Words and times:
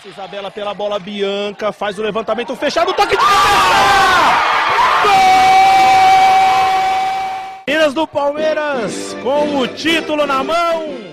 Passa 0.00 0.08
Isabela 0.08 0.50
pela 0.50 0.72
bola, 0.72 0.98
Bianca 0.98 1.72
faz 1.72 1.98
o 1.98 2.02
levantamento 2.02 2.56
fechado, 2.56 2.94
toque 2.94 3.10
de 3.10 3.16
cabeça! 3.18 4.40
Minas 7.68 7.92
do 7.92 8.06
Palmeiras 8.06 9.14
com 9.22 9.58
o 9.58 9.68
título 9.68 10.26
na 10.26 10.42
mão. 10.42 11.12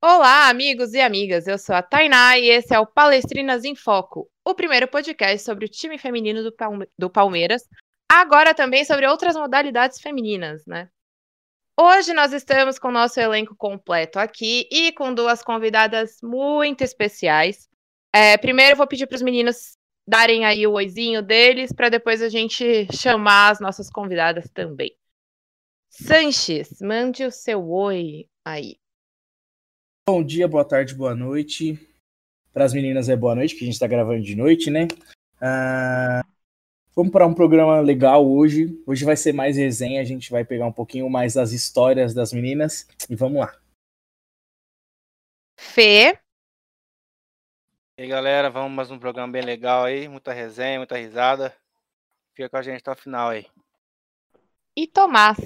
Olá, 0.00 0.48
amigos 0.48 0.94
e 0.94 1.00
amigas. 1.00 1.48
Eu 1.48 1.58
sou 1.58 1.74
a 1.74 1.82
Tainá 1.82 2.38
e 2.38 2.48
esse 2.50 2.72
é 2.72 2.78
o 2.78 2.86
Palestrinas 2.86 3.64
em 3.64 3.74
Foco, 3.74 4.30
o 4.44 4.54
primeiro 4.54 4.86
podcast 4.86 5.44
sobre 5.44 5.64
o 5.64 5.68
time 5.68 5.98
feminino 5.98 6.44
do, 6.44 6.54
Palme 6.54 6.86
do 6.96 7.10
Palmeiras, 7.10 7.62
agora 8.10 8.54
também 8.54 8.84
sobre 8.84 9.06
outras 9.06 9.36
modalidades 9.36 10.00
femininas, 10.00 10.64
né? 10.66 10.88
Hoje 11.80 12.12
nós 12.12 12.32
estamos 12.32 12.78
com 12.78 12.88
o 12.88 12.92
nosso 12.92 13.20
elenco 13.20 13.54
completo 13.54 14.18
aqui 14.18 14.68
e 14.70 14.90
com 14.92 15.14
duas 15.14 15.42
convidadas 15.42 16.18
muito 16.22 16.82
especiais. 16.82 17.68
É, 18.12 18.36
primeiro 18.36 18.72
eu 18.72 18.76
vou 18.76 18.86
pedir 18.86 19.06
para 19.06 19.14
os 19.14 19.22
meninos 19.22 19.76
darem 20.08 20.44
aí 20.44 20.66
o 20.66 20.72
oizinho 20.72 21.22
deles, 21.22 21.72
para 21.72 21.88
depois 21.88 22.22
a 22.22 22.28
gente 22.28 22.88
chamar 22.92 23.50
as 23.50 23.60
nossas 23.60 23.90
convidadas 23.90 24.48
também. 24.50 24.96
Sanches, 25.88 26.80
mande 26.80 27.24
o 27.24 27.30
seu 27.30 27.70
oi 27.70 28.26
aí. 28.44 28.76
Bom 30.08 30.24
dia, 30.24 30.48
boa 30.48 30.64
tarde, 30.64 30.94
boa 30.94 31.14
noite. 31.14 31.78
Para 32.52 32.64
as 32.64 32.72
meninas 32.72 33.08
é 33.08 33.16
boa 33.16 33.34
noite, 33.34 33.54
que 33.54 33.62
a 33.62 33.66
gente 33.66 33.74
está 33.74 33.86
gravando 33.86 34.22
de 34.22 34.34
noite, 34.34 34.70
né? 34.70 34.88
Uh, 35.36 36.26
vamos 36.98 37.12
para 37.12 37.28
um 37.28 37.32
programa 37.32 37.80
legal 37.80 38.28
hoje. 38.28 38.82
Hoje 38.84 39.04
vai 39.04 39.16
ser 39.16 39.32
mais 39.32 39.56
resenha, 39.56 40.00
a 40.00 40.04
gente 40.04 40.32
vai 40.32 40.44
pegar 40.44 40.66
um 40.66 40.72
pouquinho 40.72 41.08
mais 41.08 41.34
das 41.34 41.52
histórias 41.52 42.12
das 42.12 42.32
meninas 42.32 42.88
e 43.08 43.14
vamos 43.14 43.38
lá. 43.38 43.56
Fê. 45.56 46.18
E 47.96 48.02
aí, 48.02 48.08
galera, 48.08 48.50
vamos 48.50 48.72
mais 48.72 48.90
um 48.90 48.98
programa 48.98 49.32
bem 49.32 49.42
legal 49.42 49.84
aí, 49.84 50.08
muita 50.08 50.32
resenha, 50.32 50.78
muita 50.78 50.96
risada. 50.96 51.56
Fica 52.34 52.50
com 52.50 52.56
a 52.56 52.62
gente 52.62 52.80
até 52.80 52.90
o 52.90 52.96
final 52.96 53.28
aí. 53.28 53.46
E 54.76 54.88
Tomás. 54.88 55.38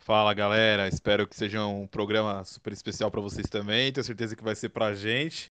Fala 0.00 0.34
galera, 0.34 0.86
espero 0.86 1.26
que 1.26 1.34
seja 1.34 1.64
um 1.64 1.86
programa 1.86 2.44
super 2.44 2.74
especial 2.74 3.10
para 3.10 3.22
vocês 3.22 3.48
também. 3.48 3.90
Tenho 3.90 4.04
certeza 4.04 4.36
que 4.36 4.44
vai 4.44 4.54
ser 4.54 4.68
pra 4.68 4.94
gente. 4.94 5.50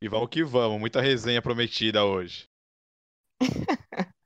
E 0.00 0.08
vamos 0.08 0.30
que 0.30 0.42
vamos, 0.42 0.80
muita 0.80 1.02
resenha 1.02 1.42
prometida 1.42 2.02
hoje. 2.06 2.48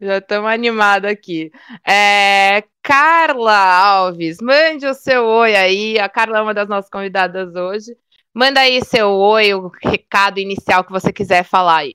Já 0.00 0.18
estamos 0.18 0.50
animados 0.50 1.10
aqui. 1.10 1.50
É, 1.88 2.62
Carla 2.82 3.56
Alves, 3.56 4.38
mande 4.40 4.86
o 4.86 4.94
seu 4.94 5.24
oi 5.24 5.54
aí. 5.54 5.98
A 5.98 6.08
Carla 6.08 6.38
é 6.38 6.42
uma 6.42 6.54
das 6.54 6.68
nossas 6.68 6.90
convidadas 6.90 7.54
hoje. 7.54 7.96
Manda 8.34 8.60
aí 8.60 8.80
seu 8.84 9.10
oi, 9.10 9.52
o 9.54 9.70
recado 9.82 10.38
inicial 10.38 10.84
que 10.84 10.92
você 10.92 11.12
quiser 11.12 11.44
falar 11.44 11.78
aí. 11.78 11.94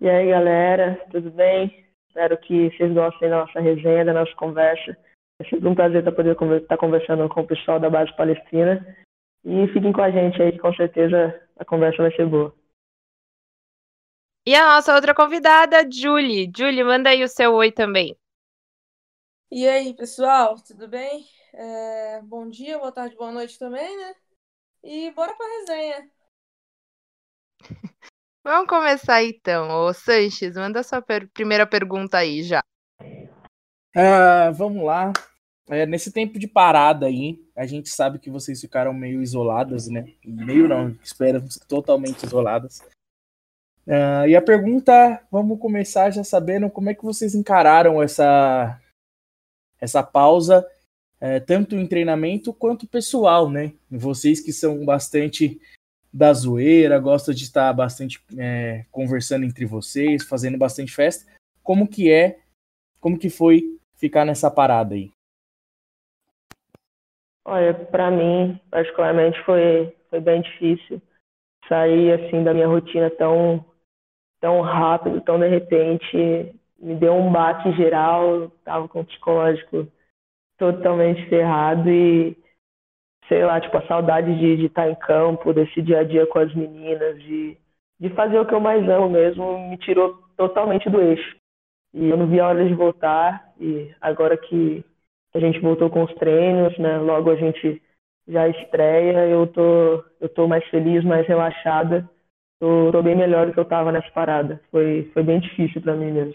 E 0.00 0.08
aí, 0.08 0.28
galera, 0.28 1.00
tudo 1.10 1.30
bem? 1.30 1.84
Espero 2.08 2.36
que 2.38 2.70
vocês 2.70 2.92
gostem 2.92 3.28
da 3.28 3.40
nossa 3.40 3.60
resenha, 3.60 4.04
da 4.04 4.12
nossa 4.12 4.34
conversa. 4.36 4.96
É 5.40 5.44
sempre 5.44 5.68
um 5.68 5.74
prazer 5.74 6.06
estar 6.06 6.56
estar 6.56 6.76
conversando 6.76 7.28
com 7.28 7.40
o 7.40 7.46
pessoal 7.46 7.80
da 7.80 7.90
base 7.90 8.14
palestina. 8.16 8.86
E 9.44 9.66
fiquem 9.68 9.92
com 9.92 10.00
a 10.00 10.10
gente 10.10 10.40
aí, 10.40 10.52
que 10.52 10.58
com 10.58 10.72
certeza 10.74 11.40
a 11.58 11.64
conversa 11.64 12.02
vai 12.02 12.14
ser 12.14 12.26
boa. 12.26 12.54
E 14.46 14.54
a 14.54 14.66
nossa 14.66 14.94
outra 14.94 15.14
convidada, 15.14 15.88
Julie. 15.90 16.52
Julie, 16.54 16.84
manda 16.84 17.08
aí 17.08 17.24
o 17.24 17.28
seu 17.28 17.54
oi 17.54 17.72
também. 17.72 18.14
E 19.50 19.66
aí, 19.66 19.94
pessoal, 19.94 20.56
tudo 20.60 20.86
bem? 20.86 21.26
É, 21.54 22.20
bom 22.20 22.50
dia, 22.50 22.78
boa 22.78 22.92
tarde, 22.92 23.16
boa 23.16 23.32
noite 23.32 23.58
também, 23.58 23.96
né? 23.96 24.14
E 24.82 25.10
bora 25.12 25.34
pra 25.34 25.46
resenha. 25.46 26.10
Vamos 28.44 28.68
começar 28.68 29.24
então. 29.24 29.70
Ô 29.70 29.94
Sanches, 29.94 30.56
manda 30.56 30.80
a 30.80 30.82
sua 30.82 31.00
per 31.00 31.26
primeira 31.30 31.66
pergunta 31.66 32.18
aí 32.18 32.42
já. 32.42 32.62
Uh, 33.00 34.52
vamos 34.52 34.84
lá. 34.84 35.10
É, 35.70 35.86
nesse 35.86 36.12
tempo 36.12 36.38
de 36.38 36.46
parada 36.46 37.06
aí, 37.06 37.42
a 37.56 37.64
gente 37.64 37.88
sabe 37.88 38.18
que 38.18 38.28
vocês 38.28 38.60
ficaram 38.60 38.92
meio 38.92 39.22
isoladas, 39.22 39.88
né? 39.88 40.04
Meio 40.22 40.68
não, 40.68 40.90
esperamos 41.02 41.56
totalmente 41.66 42.26
isoladas. 42.26 42.82
Uh, 43.86 44.26
e 44.28 44.34
a 44.34 44.40
pergunta, 44.40 45.22
vamos 45.30 45.58
começar 45.58 46.10
já 46.10 46.24
sabendo 46.24 46.70
como 46.70 46.88
é 46.88 46.94
que 46.94 47.04
vocês 47.04 47.34
encararam 47.34 48.02
essa, 48.02 48.80
essa 49.78 50.02
pausa, 50.02 50.66
é, 51.20 51.38
tanto 51.40 51.76
em 51.76 51.86
treinamento 51.86 52.52
quanto 52.52 52.86
pessoal, 52.86 53.50
né? 53.50 53.72
Vocês 53.90 54.40
que 54.40 54.52
são 54.52 54.84
bastante 54.84 55.60
da 56.12 56.32
zoeira, 56.32 56.98
gostam 56.98 57.34
de 57.34 57.42
estar 57.42 57.72
bastante 57.72 58.24
é, 58.38 58.84
conversando 58.90 59.44
entre 59.44 59.64
vocês, 59.64 60.24
fazendo 60.24 60.56
bastante 60.56 60.92
festa. 60.92 61.30
Como 61.62 61.88
que 61.88 62.10
é, 62.10 62.38
como 63.00 63.18
que 63.18 63.28
foi 63.28 63.78
ficar 63.96 64.24
nessa 64.24 64.50
parada 64.50 64.94
aí? 64.94 65.10
Olha, 67.44 67.74
para 67.74 68.10
mim, 68.10 68.58
particularmente, 68.70 69.38
foi, 69.44 69.94
foi 70.08 70.20
bem 70.20 70.40
difícil 70.40 71.02
sair 71.68 72.12
assim 72.12 72.42
da 72.42 72.54
minha 72.54 72.68
rotina 72.68 73.10
tão, 73.10 73.64
tão 74.44 74.60
rápido, 74.60 75.22
tão 75.22 75.40
de 75.40 75.48
repente. 75.48 76.54
Me 76.78 76.94
deu 76.94 77.14
um 77.14 77.32
baque 77.32 77.72
geral, 77.72 78.50
tava 78.62 78.86
com 78.86 79.00
o 79.00 79.04
psicológico 79.06 79.88
totalmente 80.58 81.26
ferrado 81.30 81.88
e, 81.88 82.36
sei 83.26 83.42
lá, 83.42 83.58
tipo, 83.58 83.74
a 83.78 83.86
saudade 83.86 84.38
de, 84.38 84.58
de 84.58 84.66
estar 84.66 84.90
em 84.90 84.94
campo, 84.96 85.54
desse 85.54 85.80
dia 85.80 86.00
a 86.00 86.04
dia 86.04 86.26
com 86.26 86.40
as 86.40 86.54
meninas, 86.54 87.18
de, 87.22 87.56
de 87.98 88.10
fazer 88.10 88.38
o 88.38 88.44
que 88.44 88.52
eu 88.52 88.60
mais 88.60 88.86
amo 88.86 89.08
mesmo, 89.08 89.70
me 89.70 89.78
tirou 89.78 90.18
totalmente 90.36 90.90
do 90.90 91.00
eixo. 91.00 91.36
E 91.94 92.10
eu 92.10 92.16
não 92.18 92.26
vi 92.26 92.38
a 92.38 92.48
hora 92.48 92.68
de 92.68 92.74
voltar. 92.74 93.50
E 93.58 93.94
agora 93.98 94.36
que 94.36 94.84
a 95.34 95.40
gente 95.40 95.58
voltou 95.60 95.88
com 95.88 96.04
os 96.04 96.14
treinos, 96.16 96.76
né? 96.78 96.98
Logo 96.98 97.30
a 97.30 97.36
gente 97.36 97.80
já 98.28 98.46
estreia, 98.48 99.26
eu 99.26 99.46
tô, 99.46 100.04
eu 100.20 100.28
tô 100.28 100.46
mais 100.46 100.64
feliz, 100.68 101.02
mais 101.02 101.26
relaxada. 101.26 102.06
Tô, 102.58 102.90
tô 102.90 103.00
bem 103.00 103.16
melhor 103.16 103.46
do 103.46 103.52
que 103.52 103.60
eu 103.60 103.64
tava 103.64 103.92
nessa 103.92 104.10
parada. 104.10 104.60
Foi, 104.70 105.08
foi 105.12 105.22
bem 105.22 105.38
difícil 105.40 105.80
para 105.80 105.94
mim 105.94 106.10
mesmo. 106.10 106.34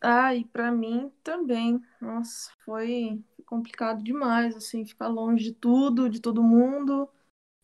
Ah, 0.00 0.34
e 0.34 0.44
para 0.44 0.72
mim 0.72 1.10
também. 1.22 1.80
Nossa, 2.00 2.50
foi 2.64 3.22
complicado 3.46 4.02
demais, 4.02 4.56
assim, 4.56 4.84
ficar 4.84 5.08
longe 5.08 5.44
de 5.44 5.52
tudo, 5.54 6.08
de 6.10 6.20
todo 6.20 6.42
mundo, 6.42 7.08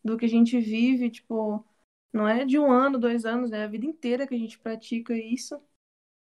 do 0.05 0.17
que 0.19 0.27
a 0.27 0.29
gente 0.29 0.61
vive, 0.61 1.11
tipo, 1.11 1.65
não 2.13 2.29
é 2.29 2.45
de 2.45 2.59
um 2.59 2.71
ano, 2.73 2.99
dois 2.99 3.25
anos, 3.27 3.53
é 3.53 3.65
a 3.65 3.69
vida 3.69 3.87
inteira 3.87 4.27
que 4.27 4.35
a 4.35 4.39
gente 4.39 4.59
pratica 4.59 5.15
isso. 5.17 5.61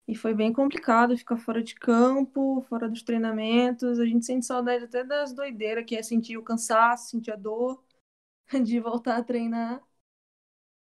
E 0.08 0.14
foi 0.16 0.34
bem 0.34 0.52
complicado 0.52 1.16
ficar 1.18 1.36
fora 1.38 1.62
de 1.62 1.74
campo, 1.74 2.62
fora 2.68 2.88
dos 2.88 3.02
treinamentos. 3.02 4.00
A 4.00 4.06
gente 4.06 4.26
sente 4.26 4.46
saudade 4.46 4.84
até 4.84 5.04
das 5.04 5.32
doideiras, 5.34 5.84
que 5.86 5.96
é 5.96 6.02
sentir 6.02 6.36
o 6.38 6.42
cansaço, 6.44 7.10
sentir 7.10 7.32
a 7.32 7.36
dor 7.36 7.82
de 8.64 8.80
voltar 8.80 9.16
a 9.18 9.22
treinar. 9.24 9.82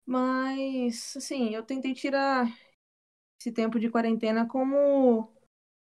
Mas, 0.06 1.16
assim, 1.16 1.50
eu 1.54 1.62
tentei 1.64 1.94
tirar 1.94 2.46
esse 3.40 3.52
tempo 3.52 3.80
de 3.80 3.90
quarentena 3.90 4.46
como 4.48 5.32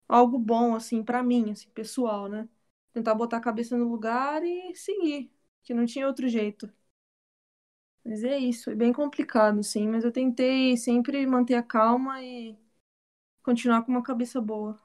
algo 0.08 0.38
bom, 0.38 0.74
assim, 0.76 1.04
para 1.04 1.22
mim, 1.22 1.52
assim, 1.52 1.70
pessoal, 1.70 2.28
né? 2.28 2.48
Tentar 2.92 3.14
botar 3.14 3.38
a 3.38 3.40
cabeça 3.40 3.76
no 3.78 3.88
lugar 3.88 4.44
e 4.44 4.74
seguir, 4.76 5.32
que 5.64 5.74
não 5.74 5.86
tinha 5.86 6.06
outro 6.08 6.28
jeito. 6.28 6.72
Mas 8.04 8.24
é 8.24 8.38
isso, 8.38 8.70
é 8.70 8.74
bem 8.74 8.92
complicado, 8.92 9.62
sim. 9.62 9.88
Mas 9.88 10.04
eu 10.04 10.12
tentei 10.12 10.76
sempre 10.76 11.26
manter 11.26 11.54
a 11.54 11.62
calma 11.62 12.22
e 12.22 12.56
continuar 13.42 13.82
com 13.84 13.92
uma 13.92 14.02
cabeça 14.04 14.40
boa. 14.40 14.78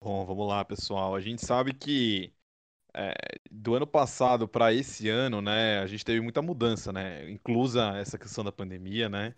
Bom, 0.00 0.24
vamos 0.26 0.46
lá, 0.48 0.64
pessoal. 0.64 1.14
A 1.14 1.20
gente 1.20 1.44
sabe 1.44 1.74
que 1.74 2.32
é, 2.94 3.14
do 3.50 3.74
ano 3.74 3.86
passado 3.86 4.48
para 4.48 4.72
esse 4.72 5.08
ano, 5.08 5.40
né, 5.40 5.78
a 5.80 5.86
gente 5.86 6.04
teve 6.04 6.20
muita 6.20 6.42
mudança, 6.42 6.92
né? 6.92 7.28
Inclusa 7.30 7.96
essa 7.98 8.18
questão 8.18 8.44
da 8.44 8.52
pandemia, 8.52 9.08
né? 9.08 9.34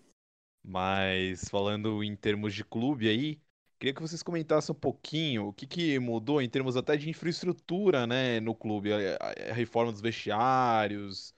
Mas 0.62 1.48
falando 1.48 2.02
em 2.04 2.14
termos 2.16 2.54
de 2.54 2.64
clube 2.64 3.08
aí, 3.08 3.40
queria 3.78 3.94
que 3.94 4.02
vocês 4.02 4.22
comentassem 4.22 4.74
um 4.74 4.78
pouquinho 4.78 5.48
o 5.48 5.52
que, 5.52 5.66
que 5.66 5.98
mudou 5.98 6.42
em 6.42 6.48
termos 6.48 6.76
até 6.76 6.96
de 6.96 7.08
infraestrutura, 7.08 8.06
né, 8.06 8.40
no 8.40 8.54
clube, 8.54 8.92
a, 8.92 9.16
a 9.50 9.54
reforma 9.54 9.92
dos 9.92 10.00
vestiários, 10.02 11.34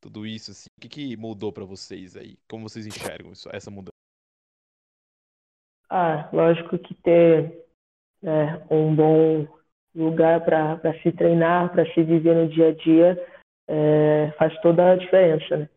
tudo 0.00 0.26
isso, 0.26 0.50
assim, 0.50 0.68
o 0.76 0.80
que, 0.80 0.88
que 0.88 1.16
mudou 1.16 1.52
para 1.52 1.64
vocês 1.64 2.16
aí? 2.16 2.36
Como 2.48 2.68
vocês 2.68 2.86
enxergam 2.86 3.32
isso, 3.32 3.48
essa 3.52 3.70
mudança? 3.70 3.94
Ah, 5.88 6.28
lógico 6.32 6.78
que 6.78 6.94
ter 6.94 7.64
né, 8.20 8.66
um 8.70 8.94
bom 8.94 9.46
lugar 9.94 10.44
para 10.44 10.94
se 11.02 11.12
treinar, 11.12 11.70
para 11.70 11.86
se 11.92 12.02
viver 12.02 12.34
no 12.34 12.48
dia 12.48 12.68
a 12.68 12.72
dia, 12.72 13.26
é, 13.68 14.32
faz 14.38 14.58
toda 14.60 14.92
a 14.92 14.96
diferença. 14.96 15.56
Né? 15.56 15.68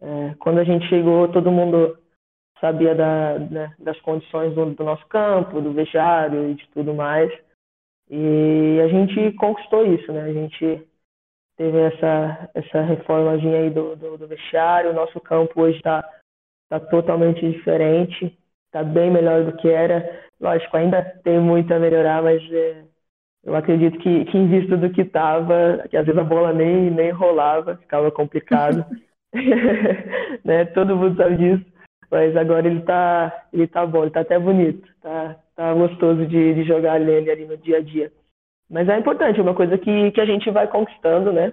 É, 0.00 0.34
quando 0.38 0.58
a 0.58 0.64
gente 0.64 0.86
chegou, 0.88 1.28
todo 1.28 1.50
mundo 1.50 1.98
sabia 2.60 2.94
da, 2.94 3.38
né, 3.38 3.74
das 3.78 4.00
condições 4.00 4.54
do, 4.54 4.74
do, 4.74 4.84
nosso 4.84 5.06
campo, 5.08 5.60
do 5.60 5.72
vestiário 5.72 6.50
e 6.50 6.54
de 6.54 6.68
tudo 6.68 6.94
mais. 6.94 7.30
E 8.08 8.80
a 8.82 8.88
gente 8.88 9.32
conquistou 9.32 9.84
isso, 9.84 10.12
né? 10.12 10.22
A 10.22 10.32
gente 10.32 10.86
teve 11.56 11.78
essa, 11.78 12.50
essa 12.54 12.82
reformazinha 12.82 13.58
aí 13.58 13.70
do, 13.70 13.96
do, 13.96 14.16
do 14.16 14.28
vestiário. 14.28 14.90
O 14.90 14.94
nosso 14.94 15.20
campo 15.20 15.60
hoje 15.60 15.78
está 15.78 16.08
tá 16.68 16.78
totalmente 16.78 17.40
diferente, 17.50 18.38
está 18.66 18.84
bem 18.84 19.10
melhor 19.10 19.44
do 19.44 19.56
que 19.56 19.68
era. 19.68 20.24
Lógico, 20.40 20.76
ainda 20.76 21.02
tem 21.24 21.40
muito 21.40 21.72
a 21.72 21.78
melhorar, 21.78 22.22
mas 22.22 22.40
é, 22.52 22.84
eu 23.46 23.56
acredito 23.56 23.98
que, 23.98 24.26
que 24.26 24.36
em 24.36 24.48
vista 24.48 24.76
do 24.76 24.90
que 24.90 25.02
estava, 25.02 25.86
que 25.88 25.96
às 25.96 26.04
vezes 26.04 26.20
a 26.20 26.24
bola 26.24 26.52
nem, 26.52 26.90
nem 26.90 27.10
rolava, 27.10 27.76
ficava 27.76 28.10
complicado. 28.10 28.84
né? 30.44 30.64
Todo 30.66 30.96
mundo 30.96 31.16
sabe 31.16 31.36
disso. 31.36 31.64
Mas 32.10 32.36
agora 32.36 32.66
ele 32.66 32.80
tá, 32.82 33.46
ele 33.52 33.66
tá 33.66 33.84
bom, 33.84 34.02
ele 34.02 34.10
tá 34.10 34.20
até 34.20 34.38
bonito. 34.38 34.86
Tá, 35.02 35.36
tá 35.54 35.74
gostoso 35.74 36.26
de, 36.26 36.54
de 36.54 36.64
jogar 36.64 37.00
nele 37.00 37.30
ali 37.30 37.44
no 37.44 37.56
dia 37.56 37.78
a 37.78 37.80
dia. 37.80 38.12
Mas 38.70 38.88
é 38.88 38.98
importante, 38.98 39.38
é 39.38 39.42
uma 39.42 39.54
coisa 39.54 39.78
que, 39.78 40.10
que 40.10 40.20
a 40.20 40.24
gente 40.24 40.50
vai 40.50 40.66
conquistando, 40.66 41.32
né? 41.32 41.52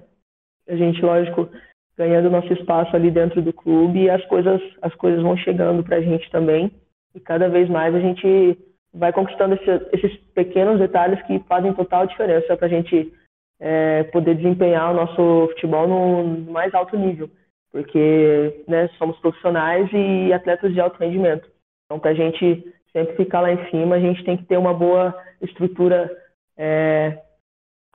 A 0.67 0.75
gente, 0.75 1.01
lógico, 1.01 1.49
ganhando 1.97 2.29
nosso 2.29 2.51
espaço 2.53 2.95
ali 2.95 3.11
dentro 3.11 3.41
do 3.41 3.53
clube 3.53 4.03
e 4.03 4.09
as 4.09 4.23
coisas, 4.25 4.61
as 4.81 4.93
coisas 4.95 5.21
vão 5.21 5.37
chegando 5.37 5.83
pra 5.83 6.01
gente 6.01 6.29
também. 6.31 6.71
E 7.13 7.19
cada 7.19 7.49
vez 7.49 7.69
mais 7.69 7.93
a 7.93 7.99
gente 7.99 8.57
vai 8.93 9.11
conquistando 9.11 9.55
esse, 9.55 9.69
esses 9.91 10.15
pequenos 10.33 10.79
detalhes 10.79 11.21
que 11.23 11.39
fazem 11.47 11.73
total 11.73 12.05
diferença 12.05 12.55
para 12.55 12.67
a 12.67 12.69
gente 12.69 13.11
é, 13.59 14.03
poder 14.03 14.35
desempenhar 14.35 14.91
o 14.91 14.95
nosso 14.95 15.47
futebol 15.53 15.87
no 15.87 16.51
mais 16.51 16.73
alto 16.73 16.97
nível, 16.97 17.29
porque 17.71 18.63
né, 18.67 18.87
somos 18.99 19.17
profissionais 19.19 19.89
e 19.91 20.31
atletas 20.31 20.73
de 20.73 20.79
alto 20.79 20.99
rendimento. 20.99 21.49
Então, 21.85 21.99
para 21.99 22.11
a 22.11 22.13
gente 22.13 22.73
sempre 22.91 23.15
ficar 23.15 23.41
lá 23.41 23.51
em 23.51 23.69
cima, 23.69 23.95
a 23.95 23.99
gente 23.99 24.23
tem 24.23 24.37
que 24.37 24.45
ter 24.45 24.57
uma 24.57 24.73
boa 24.73 25.19
estrutura 25.41 26.09
é, 26.55 27.19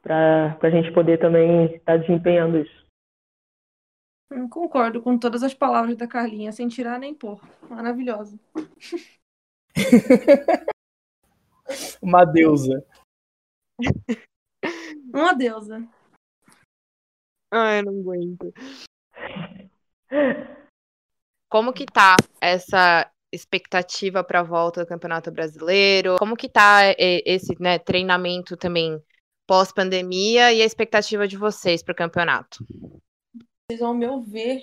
para 0.03 0.59
a 0.61 0.71
gente 0.71 0.93
poder 0.93 1.19
também 1.19 1.67
estar 1.67 1.93
tá 1.93 1.97
desempenhando 1.97 2.59
isso. 2.59 2.89
Eu 4.31 4.49
concordo 4.49 5.01
com 5.01 5.17
todas 5.17 5.43
as 5.43 5.55
palavras 5.55 5.97
da 5.97 6.07
Carlinha, 6.07 6.53
sem 6.53 6.69
tirar 6.69 6.99
nem 6.99 7.15
pôr. 7.15 7.41
Maravilhosa. 7.71 8.39
Uma 12.03 12.25
deusa. 12.25 12.85
Uma 15.13 15.33
deusa. 15.35 15.89
Ai, 17.51 17.81
eu 17.81 17.85
não 17.85 18.01
aguento. 18.01 18.53
Como 21.51 21.73
que 21.73 21.87
tá 21.87 22.17
essa 22.41 23.11
expectativa 23.33 24.23
para 24.25 24.41
a 24.41 24.45
volta 24.45 24.83
do 24.83 24.89
Campeonato 24.89 25.31
Brasileiro? 25.31 26.17
Como 26.19 26.37
que 26.37 26.49
tá 26.49 26.81
esse 26.99 27.61
né, 27.61 27.79
treinamento 27.79 28.57
também 28.57 29.03
pós-pandemia 29.47 30.53
e 30.53 30.61
a 30.61 30.65
expectativa 30.65 31.27
de 31.27 31.37
vocês 31.37 31.83
para 31.83 31.93
o 31.93 31.97
campeonato? 31.97 32.65
Ao 33.81 33.95
meu 33.95 34.21
ver, 34.21 34.63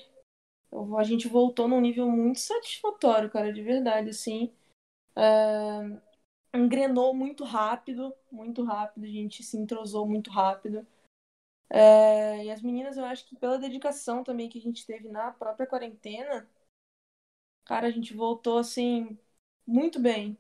a 0.97 1.03
gente 1.03 1.27
voltou 1.27 1.67
num 1.67 1.81
nível 1.81 2.09
muito 2.09 2.39
satisfatório, 2.39 3.29
cara, 3.29 3.51
de 3.51 3.61
verdade, 3.61 4.09
assim. 4.09 4.53
Uh, 5.17 5.99
engrenou 6.55 7.13
muito 7.13 7.43
rápido, 7.43 8.13
muito 8.31 8.63
rápido, 8.63 9.05
a 9.05 9.09
gente 9.09 9.43
se 9.43 9.57
entrosou 9.57 10.07
muito 10.07 10.29
rápido. 10.29 10.85
É, 11.69 12.45
e 12.45 12.51
as 12.51 12.61
meninas, 12.61 12.97
eu 12.97 13.05
acho 13.05 13.25
que 13.27 13.35
pela 13.35 13.57
dedicação 13.59 14.23
também 14.23 14.49
que 14.49 14.57
a 14.59 14.61
gente 14.61 14.85
teve 14.85 15.09
na 15.09 15.31
própria 15.31 15.67
quarentena, 15.67 16.47
cara, 17.65 17.87
a 17.87 17.91
gente 17.91 18.13
voltou 18.13 18.57
assim 18.57 19.17
muito 19.67 19.99
bem. 19.99 20.37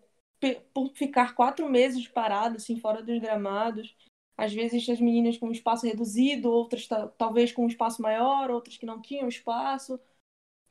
Por 0.73 0.91
ficar 0.95 1.33
quatro 1.35 1.67
meses 1.69 2.01
de 2.01 2.09
parada, 2.09 2.57
assim, 2.57 2.79
fora 2.79 3.01
dos 3.01 3.19
gramados. 3.19 3.95
Às 4.37 4.53
vezes 4.53 4.87
as 4.89 4.99
meninas 5.01 5.37
com 5.37 5.51
espaço 5.51 5.85
reduzido, 5.85 6.51
outras 6.51 6.87
talvez 7.17 7.51
com 7.51 7.63
um 7.65 7.67
espaço 7.67 8.01
maior, 8.01 8.51
outras 8.51 8.77
que 8.77 8.85
não 8.85 9.01
tinham 9.01 9.27
espaço. 9.27 9.99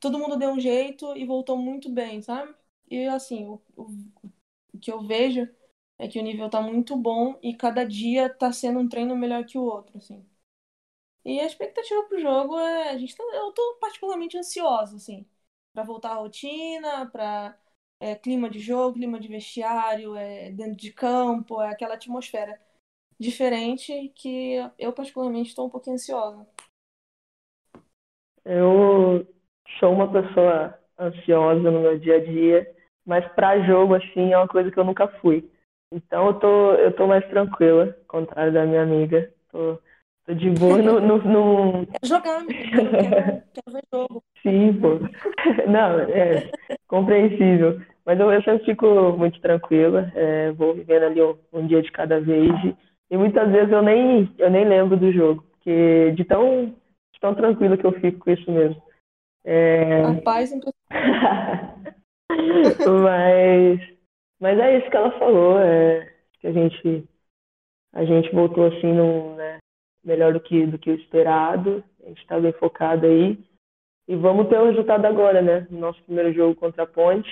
Todo 0.00 0.19
mundo 0.19 0.38
deu 0.38 0.50
um 0.50 0.61
jeito 0.61 1.17
e 1.17 1.26
voltou 1.26 1.56
muito 1.58 1.90
bem, 1.90 2.23
sabe? 2.23 2.55
E 2.90 3.06
assim, 3.08 3.47
o, 3.47 3.62
o 3.76 3.88
que 4.84 4.92
eu 4.92 5.00
vejo 5.02 5.48
é 5.98 6.06
que 6.08 6.19
o 6.19 6.22
nível 6.22 6.50
tá 6.50 6.60
muito 6.60 6.96
bom 6.96 7.38
e 7.42 7.54
cada 7.56 7.84
dia 7.84 8.28
tá 8.28 8.52
sendo 8.52 8.81
um 8.81 8.88
treino 8.88 9.16
melhor 9.16 9.44
que 9.44 9.56
o 9.56 9.64
outro, 9.64 9.96
assim. 9.96 10.25
E 11.25 11.40
a 11.40 11.46
expectativa 11.46 12.02
pro 12.04 12.20
jogo 12.20 12.58
é. 12.58 12.90
A 12.90 12.98
gente 12.98 13.16
tá, 13.16 13.22
eu 13.34 13.52
tô 13.52 13.78
particularmente 13.81 14.36
ansiosa, 14.36 14.96
assim, 14.96 15.26
para 15.72 15.84
voltar 15.84 16.10
à 16.12 16.16
rotina, 16.16 17.06
para 17.10 17.58
é, 17.98 18.14
clima 18.14 18.50
de 18.50 18.58
jogo, 18.58 18.94
clima 18.94 19.19
de 19.19 19.28
vestiário, 19.28 20.14
é, 20.16 20.50
dentro 20.50 20.76
de 20.76 20.92
campo, 20.92 21.62
é 21.62 21.69
aquela 21.70 21.94
atmosfera 21.94 22.60
diferente 23.19 24.12
que 24.16 24.56
eu 24.78 24.92
particularmente 24.92 25.50
estou 25.50 25.66
um 25.66 25.70
pouquinho 25.70 25.94
ansiosa. 25.94 26.46
Eu 28.44 29.26
sou 29.78 29.92
uma 29.92 30.10
pessoa 30.12 30.78
ansiosa 30.98 31.70
no 31.70 31.80
meu 31.80 31.98
dia 31.98 32.16
a 32.16 32.25
dia 32.25 32.75
mas 33.06 33.26
para 33.32 33.60
jogo, 33.60 33.94
assim, 33.94 34.32
é 34.32 34.36
uma 34.36 34.48
coisa 34.48 34.70
que 34.70 34.78
eu 34.78 34.84
nunca 34.84 35.08
fui. 35.20 35.48
Então 35.92 36.26
eu 36.26 36.34
tô, 36.34 36.72
eu 36.74 36.92
tô 36.92 37.06
mais 37.06 37.26
tranquila, 37.28 37.96
ao 38.00 38.20
contrário 38.20 38.52
da 38.52 38.64
minha 38.64 38.82
amiga. 38.82 39.30
Tô, 39.50 39.78
tô 40.26 40.34
de 40.34 40.50
boa 40.50 40.78
no. 40.78 41.00
no, 41.00 41.18
no... 41.18 41.86
Jogando, 42.02 42.48
quero, 42.48 42.90
quero 42.90 43.72
ver 43.72 43.82
jogo. 43.92 44.22
Sim, 44.42 44.72
pô. 44.80 44.98
Não, 45.70 46.00
é 46.00 46.50
compreensível. 46.88 47.80
Mas 48.04 48.20
eu, 48.20 48.30
eu 48.30 48.42
sempre 48.42 48.64
fico 48.66 48.86
muito 49.16 49.40
tranquila, 49.40 50.12
é, 50.14 50.52
vou 50.52 50.74
vivendo 50.74 51.04
ali 51.04 51.22
um, 51.22 51.36
um, 51.52 51.66
dia 51.66 51.80
de 51.80 51.90
cada 51.90 52.20
vez. 52.20 52.52
E 53.10 53.16
muitas 53.16 53.50
vezes 53.50 53.72
eu 53.72 53.82
nem, 53.82 54.30
eu 54.38 54.50
nem 54.50 54.64
lembro 54.66 54.96
do 54.96 55.10
jogo, 55.10 55.42
porque 55.52 56.12
de 56.12 56.24
tão, 56.24 56.66
de 56.66 57.20
tão 57.20 57.34
tranquila 57.34 57.78
que 57.78 57.84
eu 57.86 57.92
fico 57.92 58.18
com 58.18 58.30
isso 58.30 58.50
mesmo. 58.50 58.82
É... 59.44 60.02
A 60.02 60.14
paz 60.22 60.52
mas, 63.02 63.81
mas 64.40 64.58
é 64.58 64.78
isso 64.78 64.90
que 64.90 64.96
ela 64.96 65.19
falou, 65.19 65.58
é 65.58 66.12
que 66.40 66.46
a 66.46 66.52
gente, 66.52 67.08
a 67.92 68.04
gente 68.04 68.34
voltou 68.34 68.66
assim 68.66 68.92
no, 68.92 69.34
né, 69.36 69.58
melhor 70.04 70.32
do 70.32 70.40
que, 70.40 70.66
do 70.66 70.78
que 70.78 70.90
o 70.90 70.94
esperado, 70.94 71.82
a 72.02 72.08
gente 72.08 72.20
está 72.20 72.38
bem 72.38 72.52
focado 72.52 73.06
aí. 73.06 73.38
E 74.06 74.14
vamos 74.14 74.48
ter 74.48 74.58
o 74.58 74.66
resultado 74.66 75.06
agora, 75.06 75.40
né? 75.40 75.66
No 75.70 75.78
nosso 75.81 76.02
primeiro 76.02 76.32
jogo 76.34 76.54
contra 76.54 76.82
a 76.82 76.86
Ponte. 76.86 77.31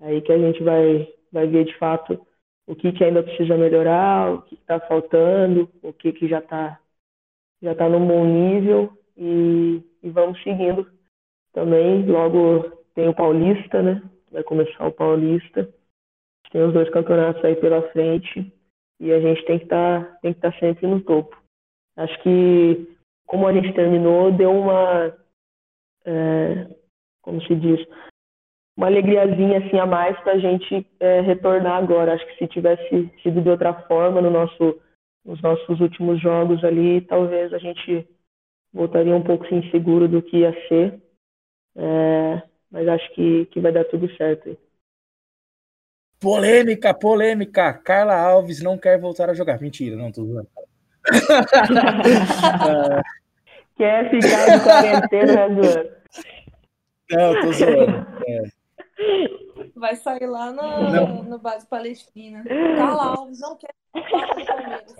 Aí 0.00 0.20
que 0.20 0.32
a 0.32 0.38
gente 0.38 0.60
vai, 0.62 1.08
vai 1.32 1.46
ver 1.46 1.64
de 1.64 1.78
fato 1.78 2.26
o 2.66 2.74
que, 2.74 2.92
que 2.92 3.04
ainda 3.04 3.22
precisa 3.22 3.56
melhorar, 3.56 4.32
o 4.32 4.42
que 4.42 4.56
está 4.56 4.80
faltando, 4.80 5.70
o 5.82 5.92
que, 5.92 6.12
que 6.12 6.26
já 6.26 6.38
está 6.38 6.80
já 7.62 7.74
tá 7.74 7.88
num 7.88 8.06
bom 8.06 8.24
nível 8.24 8.90
e, 9.16 9.82
e 10.02 10.10
vamos 10.10 10.42
seguindo 10.42 10.90
também. 11.52 12.04
Logo 12.06 12.70
tem 12.94 13.08
o 13.08 13.14
Paulista, 13.14 13.82
né? 13.82 14.02
Vai 14.30 14.42
começar 14.42 14.86
o 14.86 14.92
Paulista. 14.92 15.68
Tem 16.50 16.62
os 16.62 16.72
dois 16.72 16.90
campeonatos 16.90 17.44
aí 17.44 17.54
pela 17.56 17.88
frente 17.90 18.52
e 18.98 19.12
a 19.12 19.20
gente 19.20 19.44
tem 19.44 19.58
que 19.58 19.66
tá, 19.66 20.18
estar 20.22 20.52
tá 20.52 20.58
sempre 20.58 20.86
no 20.86 21.00
topo. 21.00 21.36
Acho 21.96 22.22
que 22.22 22.96
como 23.26 23.46
a 23.46 23.52
gente 23.52 23.72
terminou, 23.72 24.32
deu 24.32 24.50
uma 24.50 25.16
é, 26.04 26.66
como 27.22 27.40
se 27.42 27.54
diz 27.54 27.86
uma 28.76 28.86
alegriazinha 28.86 29.58
assim 29.58 29.78
a 29.78 29.86
mais 29.86 30.18
para 30.20 30.32
a 30.32 30.38
gente 30.38 30.86
é, 30.98 31.20
retornar 31.20 31.76
agora. 31.76 32.14
Acho 32.14 32.26
que 32.26 32.38
se 32.38 32.48
tivesse 32.48 33.10
sido 33.22 33.42
de 33.42 33.48
outra 33.48 33.74
forma 33.82 34.20
no 34.20 34.30
nosso 34.30 34.80
nos 35.24 35.40
nossos 35.42 35.80
últimos 35.80 36.20
jogos 36.20 36.64
ali, 36.64 37.02
talvez 37.02 37.52
a 37.52 37.58
gente 37.58 38.08
voltaria 38.72 39.14
um 39.14 39.22
pouco 39.22 39.46
inseguro 39.54 40.08
do 40.08 40.22
que 40.22 40.38
ia 40.38 40.52
ser. 40.66 41.00
É, 41.76 42.42
mas 42.70 42.86
acho 42.88 43.14
que, 43.14 43.46
que 43.46 43.60
vai 43.60 43.72
dar 43.72 43.84
tudo 43.84 44.14
certo. 44.16 44.56
Polêmica, 46.20 46.92
polêmica. 46.92 47.72
Carla 47.72 48.14
Alves 48.14 48.62
não 48.62 48.76
quer 48.78 49.00
voltar 49.00 49.30
a 49.30 49.34
jogar. 49.34 49.60
Mentira, 49.60 49.96
não, 49.96 50.12
tô 50.12 50.24
zoando. 50.24 50.48
quer 53.76 54.10
ficar 54.10 54.58
de 54.58 54.62
quarentena, 54.62 55.48
né, 55.48 55.62
zoando. 55.62 55.90
Não, 57.10 57.40
tô 57.40 57.52
zoando. 57.52 58.06
É. 58.26 58.42
Vai 59.74 59.96
sair 59.96 60.26
lá 60.26 60.52
no, 60.52 61.22
no 61.24 61.38
base 61.38 61.66
Palestina. 61.66 62.44
Carla 62.44 63.16
Alves 63.16 63.40
não 63.40 63.56
quer 63.56 63.70
Palmeiras. 63.92 64.94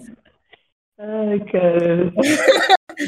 Ai, 0.99 1.39
cara. 1.51 2.13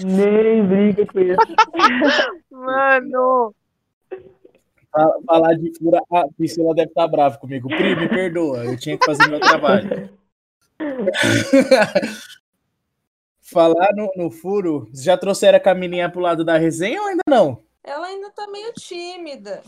Nem 0.04 0.66
briga 0.66 1.06
com 1.06 1.20
isso. 1.20 1.36
Mano, 2.50 3.54
falar 5.26 5.54
de 5.54 5.72
fura, 5.78 6.00
a 6.10 6.24
Priscila 6.36 6.74
deve 6.74 6.88
estar 6.88 7.08
brava 7.08 7.38
comigo. 7.38 7.68
Pri, 7.68 7.96
me 7.96 8.08
perdoa, 8.08 8.64
eu 8.64 8.76
tinha 8.76 8.98
que 8.98 9.04
fazer 9.04 9.28
meu 9.28 9.40
trabalho. 9.40 10.10
falar 13.40 13.90
no, 13.94 14.10
no 14.16 14.30
furo, 14.30 14.88
já 14.94 15.16
trouxeram 15.16 15.58
a 15.58 15.60
Camilinha 15.60 16.10
pro 16.10 16.20
lado 16.20 16.44
da 16.44 16.56
resenha 16.56 17.00
ou 17.00 17.08
ainda 17.08 17.22
não? 17.28 17.58
Ela 17.84 18.06
ainda 18.06 18.30
tá 18.30 18.46
meio 18.48 18.72
tímida. 18.74 19.62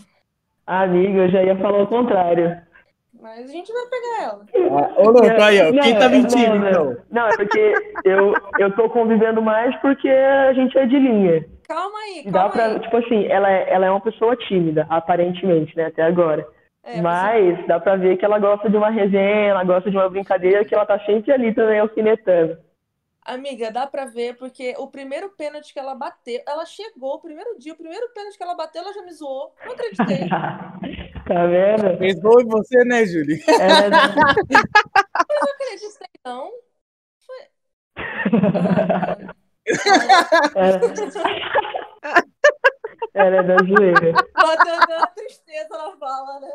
Amiga, 0.67 1.23
eu 1.23 1.31
já 1.31 1.43
ia 1.43 1.59
falar 1.59 1.83
o 1.83 1.87
contrário. 1.87 2.57
Mas 3.21 3.49
a 3.49 3.53
gente 3.53 3.73
vai 3.73 3.87
pegar 3.87 4.23
ela. 4.23 4.47
Ah, 4.79 4.95
ô, 5.01 5.11
louco, 5.11 5.43
aí, 5.43 5.61
ó. 5.61 5.83
Quem 5.83 5.99
tá 5.99 6.09
mentindo, 6.09 6.59
não, 6.59 6.69
então? 6.69 6.97
Não, 7.11 7.29
é 7.29 7.37
porque 7.37 7.75
eu, 8.05 8.35
eu 8.59 8.75
tô 8.75 8.89
convivendo 8.91 9.41
mais 9.41 9.75
porque 9.81 10.09
a 10.09 10.53
gente 10.53 10.77
é 10.77 10.87
de 10.87 10.99
linha. 10.99 11.47
Calma 11.67 11.99
aí, 11.99 12.25
Dá 12.25 12.33
calma 12.33 12.53
pra, 12.53 12.75
aí. 12.75 12.81
tipo 12.81 12.97
assim, 12.97 13.27
ela 13.27 13.51
é, 13.51 13.73
ela 13.73 13.87
é 13.87 13.91
uma 13.91 14.01
pessoa 14.01 14.37
tímida, 14.37 14.87
aparentemente, 14.89 15.77
né, 15.77 15.87
até 15.87 16.03
agora. 16.03 16.47
É, 16.83 17.01
Mas 17.01 17.67
dá 17.67 17.81
pra 17.81 17.97
ver 17.97 18.17
que 18.17 18.25
ela 18.25 18.39
gosta 18.39 18.69
de 18.69 18.77
uma 18.77 18.91
resenha, 18.91 19.49
ela 19.51 19.65
gosta 19.65 19.91
de 19.91 19.97
uma 19.97 20.09
brincadeira, 20.09 20.65
que 20.65 20.75
ela 20.75 20.87
tá 20.87 20.99
sempre 21.07 21.33
ali 21.33 21.55
também 21.55 21.81
alfinetando. 21.81 22.59
Amiga, 23.25 23.71
dá 23.71 23.87
pra 23.87 24.05
ver, 24.05 24.37
porque 24.37 24.75
o 24.77 24.87
primeiro 24.89 25.31
pênalti 25.31 25.73
que 25.73 25.79
ela 25.79 25.95
bateu, 25.95 26.43
ela 26.47 26.67
chegou, 26.67 27.15
o 27.15 27.21
primeiro 27.21 27.59
dia, 27.59 27.73
o 27.73 27.77
primeiro 27.77 28.07
pênalti 28.13 28.37
que 28.37 28.43
ela 28.43 28.55
bateu, 28.55 28.83
ela 28.83 28.93
já 28.93 29.03
me 29.03 29.13
zoou. 29.13 29.55
Não 29.65 29.73
acreditei. 29.73 30.29
Tá 31.27 31.47
vendo? 31.47 31.99
Pensou 31.99 32.39
em 32.39 32.45
você, 32.47 32.85
né, 32.85 33.07
Júlio? 33.07 33.39
É, 33.49 33.89
Não 35.31 35.53
acreditei, 35.53 36.09
não. 36.23 36.53
era, 40.55 40.81
era 43.15 43.43
da 43.43 43.57
zoeira. 43.65 44.13
Botando 44.13 44.93
a 45.03 45.07
tristeza 45.09 45.69
na 45.71 45.97
fala, 45.97 46.41
né? 46.41 46.53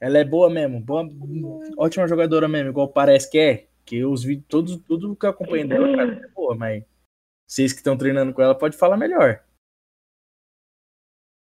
Ela 0.00 0.18
é 0.18 0.24
boa 0.24 0.50
mesmo, 0.50 0.80
boa, 0.80 1.08
ótima 1.78 2.08
jogadora 2.08 2.48
mesmo, 2.48 2.70
igual 2.70 2.88
parece 2.88 3.30
que 3.30 3.38
é. 3.38 3.66
Que 3.84 4.04
os 4.04 4.24
vídeos, 4.24 4.46
todos, 4.48 4.76
tudo 4.78 5.16
que 5.16 5.26
eu 5.26 5.30
acompanho 5.30 5.68
dela, 5.68 5.96
cara, 5.96 6.12
é 6.24 6.28
boa, 6.28 6.54
mas 6.54 6.84
vocês 7.46 7.72
que 7.72 7.78
estão 7.78 7.96
treinando 7.96 8.32
com 8.32 8.40
ela, 8.40 8.54
pode 8.54 8.76
falar 8.76 8.96
melhor. 8.96 9.40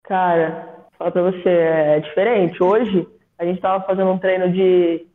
Cara, 0.04 0.88
fala 0.98 1.12
pra 1.12 1.22
você, 1.22 1.50
é 1.50 2.00
diferente. 2.00 2.64
Hoje, 2.64 3.08
a 3.38 3.46
gente 3.46 3.60
tava 3.60 3.84
fazendo 3.86 4.10
um 4.10 4.18
treino 4.18 4.52
de. 4.52 5.06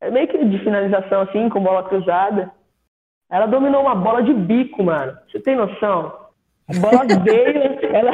é 0.00 0.10
meio 0.10 0.26
que 0.26 0.42
de 0.44 0.58
finalização, 0.60 1.22
assim, 1.22 1.48
com 1.48 1.62
bola 1.62 1.86
cruzada. 1.88 2.50
Ela 3.32 3.46
dominou 3.46 3.80
uma 3.80 3.94
bola 3.94 4.22
de 4.22 4.34
bico, 4.34 4.84
mano. 4.84 5.16
Você 5.30 5.40
tem 5.40 5.56
noção? 5.56 6.20
A 6.68 6.78
bola 6.78 7.02
veio, 7.24 7.78
ela, 7.94 8.12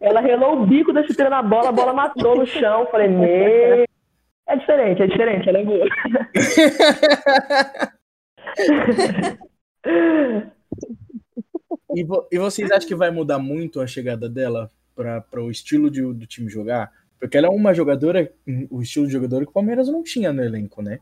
ela 0.00 0.20
relou 0.20 0.60
o 0.60 0.66
bico 0.66 0.92
da 0.92 1.02
chuteira 1.02 1.30
na 1.30 1.42
bola, 1.42 1.70
a 1.70 1.72
bola 1.72 1.92
matou 1.94 2.36
no 2.36 2.46
chão. 2.46 2.86
Falei, 2.90 3.08
meu. 3.08 3.84
É 4.46 4.56
diferente, 4.56 5.02
é 5.02 5.06
diferente, 5.06 5.48
ela 5.48 5.58
é 5.58 5.64
boa. 5.64 5.86
E, 11.94 12.04
vo- 12.04 12.28
e 12.30 12.38
vocês 12.38 12.70
acham 12.70 12.86
que 12.88 12.94
vai 12.94 13.10
mudar 13.10 13.38
muito 13.38 13.80
a 13.80 13.86
chegada 13.86 14.28
dela 14.28 14.70
para 14.94 15.42
o 15.42 15.50
estilo 15.50 15.90
de- 15.90 16.02
do 16.12 16.26
time 16.26 16.48
jogar? 16.50 16.92
Porque 17.18 17.36
ela 17.36 17.46
é 17.48 17.50
uma 17.50 17.74
jogadora, 17.74 18.30
o 18.70 18.80
estilo 18.82 19.06
de 19.06 19.12
jogadora 19.12 19.44
que 19.44 19.50
o 19.50 19.54
Palmeiras 19.54 19.88
não 19.88 20.02
tinha 20.02 20.32
no 20.32 20.42
elenco, 20.42 20.82
né? 20.82 20.98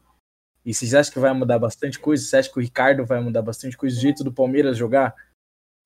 E 0.68 0.74
vocês 0.74 0.94
acham 0.94 1.12
que 1.14 1.18
vai 1.20 1.34
mudar 1.34 1.58
bastante 1.58 1.98
coisa? 1.98 2.24
Você 2.24 2.36
acha 2.38 2.52
que 2.52 2.58
o 2.58 2.62
Ricardo 2.62 3.06
vai 3.06 3.20
mudar 3.20 3.42
bastante 3.42 3.76
coisa? 3.76 3.98
O 3.98 4.00
jeito 4.02 4.24
do 4.24 4.32
Palmeiras 4.32 4.78
jogar? 4.78 5.16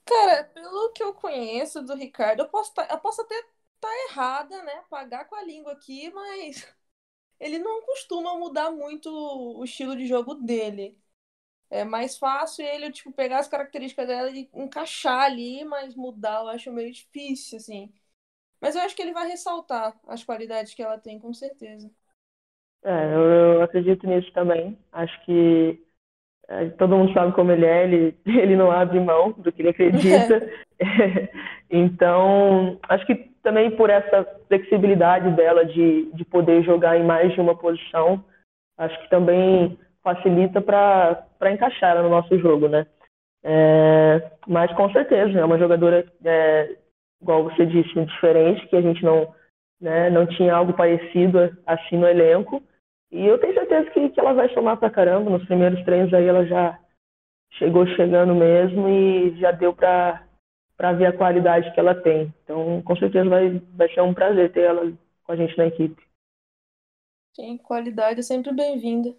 Cara, 0.04 0.44
pelo 0.44 0.92
que 0.92 1.02
eu 1.02 1.14
conheço 1.14 1.82
do 1.82 1.94
Ricardo, 1.94 2.40
eu 2.42 2.48
posso, 2.48 2.72
tá- 2.74 2.88
eu 2.90 2.98
posso 3.00 3.20
até 3.22 3.34
estar 3.74 3.94
errada, 4.10 4.62
né? 4.64 4.82
Pagar 4.90 5.24
com 5.26 5.36
a 5.36 5.42
língua 5.42 5.72
aqui, 5.72 6.10
mas 6.12 6.66
ele 7.40 7.58
não 7.60 7.82
costuma 7.84 8.36
mudar 8.38 8.70
muito 8.72 9.08
o 9.10 9.64
estilo 9.64 9.96
de 9.96 10.06
jogo 10.06 10.34
dele. 10.36 10.98
É 11.70 11.84
mais 11.84 12.18
fácil 12.18 12.64
ele, 12.66 12.92
tipo, 12.92 13.12
pegar 13.12 13.40
as 13.40 13.48
características 13.48 14.06
dela 14.08 14.30
e 14.30 14.50
encaixar 14.54 15.20
ali, 15.24 15.64
mas 15.64 15.94
mudar 15.96 16.42
eu 16.42 16.48
acho 16.50 16.72
meio 16.72 16.92
difícil, 16.92 17.58
assim. 17.58 17.92
Mas 18.60 18.76
eu 18.76 18.82
acho 18.82 18.96
que 18.96 19.02
ele 19.02 19.12
vai 19.14 19.28
ressaltar 19.28 19.98
as 20.08 20.24
qualidades 20.24 20.74
que 20.74 20.82
ela 20.82 20.98
tem, 20.98 21.18
com 21.20 21.34
certeza. 21.34 21.90
É, 22.84 23.14
eu, 23.14 23.20
eu 23.20 23.62
acredito 23.62 24.06
nisso 24.06 24.30
também. 24.32 24.76
Acho 24.92 25.24
que 25.24 25.80
é, 26.48 26.66
todo 26.70 26.96
mundo 26.96 27.12
sabe 27.12 27.32
como 27.32 27.52
ele 27.52 27.64
é, 27.64 27.84
ele, 27.84 28.16
ele 28.26 28.56
não 28.56 28.70
abre 28.70 28.98
mão 29.00 29.32
do 29.32 29.52
que 29.52 29.62
ele 29.62 29.70
acredita. 29.70 30.48
Então, 31.74 32.78
acho 32.86 33.06
que 33.06 33.14
também 33.42 33.70
por 33.70 33.88
essa 33.88 34.24
flexibilidade 34.46 35.30
dela 35.30 35.64
de, 35.64 36.10
de 36.12 36.22
poder 36.22 36.62
jogar 36.62 36.98
em 36.98 37.02
mais 37.02 37.32
de 37.32 37.40
uma 37.40 37.56
posição, 37.56 38.22
acho 38.76 39.00
que 39.00 39.08
também 39.08 39.78
facilita 40.02 40.60
para 40.60 41.50
encaixar 41.50 41.92
ela 41.92 42.02
no 42.02 42.10
nosso 42.10 42.38
jogo, 42.38 42.68
né? 42.68 42.86
É, 43.42 44.32
mas 44.46 44.70
com 44.74 44.90
certeza, 44.92 45.38
é 45.38 45.44
uma 45.44 45.58
jogadora, 45.58 46.06
é, 46.24 46.76
igual 47.22 47.44
você 47.44 47.64
disse, 47.64 48.04
diferente, 48.04 48.66
que 48.68 48.76
a 48.76 48.82
gente 48.82 49.02
não, 49.02 49.34
né, 49.80 50.10
não 50.10 50.26
tinha 50.26 50.54
algo 50.54 50.74
parecido 50.74 51.56
assim 51.66 51.96
no 51.96 52.06
elenco. 52.06 52.62
E 53.12 53.26
eu 53.26 53.38
tenho 53.38 53.52
certeza 53.52 53.90
que, 53.90 54.08
que 54.08 54.18
ela 54.18 54.32
vai 54.32 54.48
somar 54.54 54.78
pra 54.78 54.90
caramba. 54.90 55.30
Nos 55.30 55.44
primeiros 55.44 55.84
treinos 55.84 56.12
aí 56.14 56.26
ela 56.26 56.46
já 56.46 56.80
chegou 57.58 57.86
chegando 57.88 58.34
mesmo 58.34 58.88
e 58.88 59.38
já 59.38 59.52
deu 59.52 59.74
pra, 59.74 60.26
pra 60.78 60.94
ver 60.94 61.06
a 61.06 61.16
qualidade 61.16 61.70
que 61.74 61.78
ela 61.78 61.94
tem. 61.94 62.34
Então, 62.42 62.80
com 62.80 62.96
certeza 62.96 63.28
vai, 63.28 63.60
vai 63.74 63.92
ser 63.92 64.00
um 64.00 64.14
prazer 64.14 64.50
ter 64.50 64.62
ela 64.62 64.90
com 65.24 65.32
a 65.32 65.36
gente 65.36 65.56
na 65.58 65.66
equipe. 65.66 66.02
Sim, 67.34 67.58
qualidade 67.58 68.20
é 68.20 68.22
sempre 68.22 68.50
bem-vinda. 68.52 69.14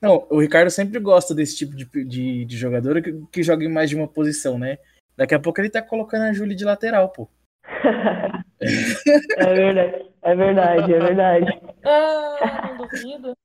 Não, 0.00 0.26
o 0.30 0.40
Ricardo 0.40 0.70
sempre 0.70 1.00
gosta 1.00 1.34
desse 1.34 1.56
tipo 1.56 1.74
de, 1.74 1.84
de, 2.04 2.44
de 2.44 2.56
jogador 2.56 3.02
que, 3.02 3.12
que 3.32 3.42
joga 3.42 3.64
em 3.64 3.72
mais 3.72 3.90
de 3.90 3.96
uma 3.96 4.06
posição, 4.06 4.56
né? 4.56 4.78
Daqui 5.16 5.34
a 5.34 5.40
pouco 5.40 5.60
ele 5.60 5.70
tá 5.70 5.82
colocando 5.82 6.22
a 6.22 6.32
Júlia 6.32 6.54
de 6.54 6.64
lateral, 6.64 7.08
pô. 7.10 7.28
é 8.62 9.54
verdade, 9.54 10.08
é 10.28 10.34
verdade, 10.34 10.94
é 10.94 10.98
verdade. 10.98 11.46
Ah, 11.84 12.68
não 12.68 12.76
duvido. 12.76 13.36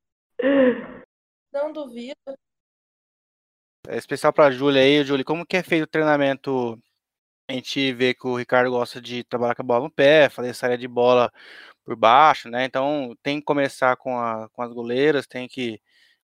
Não 1.53 1.71
duvido. 1.71 2.33
É 3.87 3.97
especial 3.97 4.33
pra 4.33 4.51
Júlia 4.51 4.81
aí, 4.81 5.03
Júlia, 5.03 5.25
como 5.25 5.45
que 5.45 5.57
é 5.57 5.63
feito 5.63 5.83
o 5.83 5.87
treinamento? 5.87 6.79
A 7.49 7.53
gente 7.53 7.93
vê 7.93 8.13
que 8.13 8.25
o 8.25 8.37
Ricardo 8.37 8.71
gosta 8.71 9.01
de 9.01 9.23
trabalhar 9.23 9.55
com 9.55 9.61
a 9.61 9.65
bola 9.65 9.83
no 9.83 9.91
pé, 9.91 10.29
fazer 10.29 10.53
saída 10.53 10.77
de 10.77 10.87
bola 10.87 11.31
por 11.83 11.95
baixo, 11.95 12.49
né? 12.49 12.65
Então 12.65 13.15
tem 13.21 13.39
que 13.39 13.45
começar 13.45 13.95
com, 13.97 14.17
a, 14.17 14.49
com 14.49 14.61
as 14.61 14.71
goleiras, 14.71 15.27
tem 15.27 15.47
que 15.47 15.81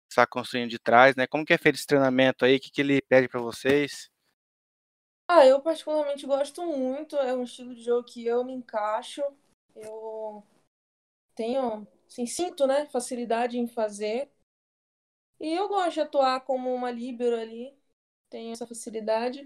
começar 0.09 0.27
construindo 0.27 0.71
de 0.71 0.79
trás, 0.79 1.15
né? 1.17 1.27
Como 1.27 1.45
que 1.45 1.53
é 1.53 1.59
feito 1.59 1.77
esse 1.77 1.87
treinamento 1.87 2.45
aí? 2.45 2.57
O 2.57 2.61
que, 2.61 2.71
que 2.71 2.81
ele 2.81 3.03
pede 3.03 3.29
pra 3.29 3.41
vocês? 3.41 4.11
Ah, 5.29 5.47
eu 5.47 5.61
particularmente 5.61 6.27
gosto 6.27 6.63
muito, 6.65 7.17
é 7.17 7.35
um 7.35 7.45
estilo 7.45 7.75
de 7.75 7.83
jogo 7.83 8.05
que 8.05 8.27
eu 8.27 8.45
me 8.45 8.53
encaixo. 8.53 9.23
Eu 9.77 10.45
tenho, 11.37 11.87
assim, 12.09 12.27
sinto, 12.27 12.67
né, 12.67 12.87
facilidade 12.87 13.59
em 13.59 13.69
fazer. 13.69 14.31
E 15.41 15.53
eu 15.53 15.69
gosto 15.69 15.95
de 15.95 16.01
atuar 16.01 16.41
como 16.41 16.73
uma 16.75 16.91
líbero 16.91 17.37
ali, 17.39 17.77
tenho 18.31 18.53
essa 18.53 18.67
facilidade. 18.67 19.41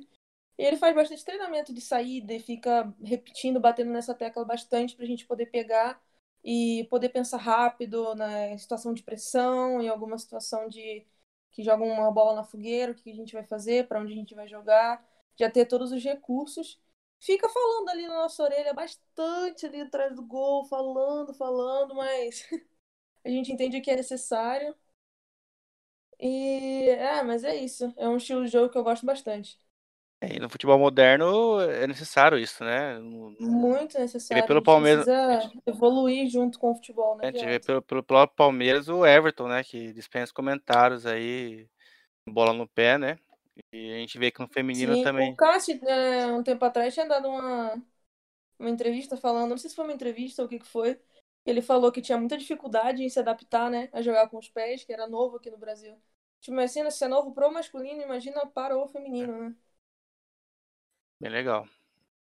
E 0.59 0.65
ele 0.65 0.77
faz 0.77 0.95
bastante 0.95 1.25
treinamento 1.25 1.73
de 1.75 1.81
saída 1.81 2.33
e 2.35 2.41
fica 2.41 2.93
repetindo, 3.03 3.61
batendo 3.61 3.91
nessa 3.93 4.15
tecla 4.15 4.45
bastante 4.45 4.97
pra 4.97 5.07
gente 5.07 5.27
poder 5.27 5.47
pegar 5.47 6.03
e 6.45 6.87
poder 6.91 7.11
pensar 7.11 7.39
rápido 7.39 8.15
na 8.15 8.57
situação 8.59 8.95
de 8.95 9.03
pressão, 9.03 9.81
em 9.83 9.89
alguma 9.89 10.19
situação 10.19 10.69
de 10.69 11.07
que 11.53 11.63
joga 11.63 11.85
uma 11.85 12.11
bola 12.13 12.35
na 12.37 12.45
fogueira, 12.45 12.93
o 12.93 12.95
que 12.95 13.11
a 13.11 13.15
gente 13.15 13.33
vai 13.33 13.45
fazer, 13.45 13.89
para 13.89 14.01
onde 14.01 14.13
a 14.13 14.17
gente 14.17 14.35
vai 14.35 14.49
jogar, 14.49 15.05
já 15.37 15.51
ter 15.51 15.67
todos 15.67 15.93
os 15.93 16.03
recursos. 16.05 16.81
Fica 17.21 17.49
falando 17.49 17.89
ali 17.91 18.07
na 18.07 18.15
nossa 18.15 18.43
orelha 18.43 18.73
bastante 18.73 19.67
ali 19.67 19.81
atrás 19.81 20.15
do 20.15 20.23
gol, 20.25 20.65
falando, 20.67 21.35
falando, 21.35 21.95
mas 21.95 22.47
a 23.25 23.29
gente 23.31 23.53
entende 23.53 23.81
que 23.81 23.91
é 23.91 23.97
necessário. 23.97 24.75
E 26.21 26.89
é, 26.91 27.23
mas 27.23 27.45
é 27.45 27.55
isso. 27.57 27.93
É 27.97 28.09
um 28.09 28.17
estilo 28.17 28.45
de 28.45 28.51
jogo 28.51 28.71
que 28.71 28.79
eu 28.79 28.85
gosto 28.85 29.07
bastante. 29.07 29.59
É, 30.21 30.35
e 30.35 30.41
no 30.41 30.49
futebol 30.49 30.79
moderno 30.79 31.61
é 31.61 31.87
necessário 31.87 32.39
isso, 32.39 32.65
né? 32.65 32.99
Muito 32.99 33.97
necessário. 33.99 34.45
pelo 34.47 34.59
a 34.59 34.61
gente 34.61 34.65
Palmeiras- 34.65 35.05
precisa 35.07 35.53
evoluir 35.67 36.29
junto 36.29 36.59
com 36.59 36.73
o 36.73 36.75
futebol, 36.75 37.17
né? 37.17 37.29
A 37.29 37.31
gente 37.31 37.45
vê 37.45 37.61
pelo, 37.61 37.83
pelo 37.83 38.03
próprio 38.03 38.37
Palmeiras 38.37 38.89
o 38.89 39.07
Everton, 39.07 39.47
né? 39.47 39.63
Que 39.63 39.93
dispensa 39.93 40.33
comentários 40.33 41.07
aí, 41.07 41.69
bola 42.27 42.53
no 42.53 42.69
pé, 42.69 42.99
né? 42.99 43.19
E 43.73 43.93
a 43.95 43.99
gente 43.99 44.19
vê 44.19 44.31
que 44.31 44.41
no 44.41 44.49
feminino 44.49 44.97
Sim, 44.97 44.99
também. 44.99 45.31
o 45.31 45.35
Cássio, 45.35 45.81
é, 45.89 46.27
um 46.33 46.43
tempo 46.43 46.65
atrás, 46.65 46.95
tinha 46.95 47.07
dado 47.07 47.29
uma, 47.29 47.83
uma 48.59 48.71
entrevista 48.71 49.17
falando, 49.17 49.51
não 49.51 49.59
sei 49.59 49.71
se 49.71 49.77
foi 49.77 49.85
uma 49.87 49.95
entrevista 49.95 50.43
ou 50.43 50.47
o 50.47 50.49
que 50.51 50.59
que 50.61 50.67
foi, 50.67 51.01
ele 51.47 51.63
falou 51.63 51.93
que 51.93 52.03
tinha 52.03 52.19
muita 52.19 52.39
dificuldade 52.39 53.03
em 53.05 53.11
se 53.11 53.19
adaptar, 53.21 53.71
né, 53.71 53.89
a 53.93 54.03
jogar 54.03 54.29
com 54.31 54.39
os 54.39 54.49
pés, 54.51 54.85
que 54.85 54.93
era 54.93 55.07
novo 55.09 55.37
aqui 55.39 55.51
no 55.51 55.59
Brasil. 55.59 55.97
Tipo, 56.41 56.55
imagina 56.55 56.91
se 56.91 57.05
é 57.05 57.09
novo 57.09 57.33
pro 57.35 57.53
masculino, 57.53 58.03
imagina 58.03 58.47
para 58.47 58.77
o 58.79 58.89
feminino, 58.89 59.39
né? 59.51 59.57
Bem 61.21 61.31
legal. 61.31 61.67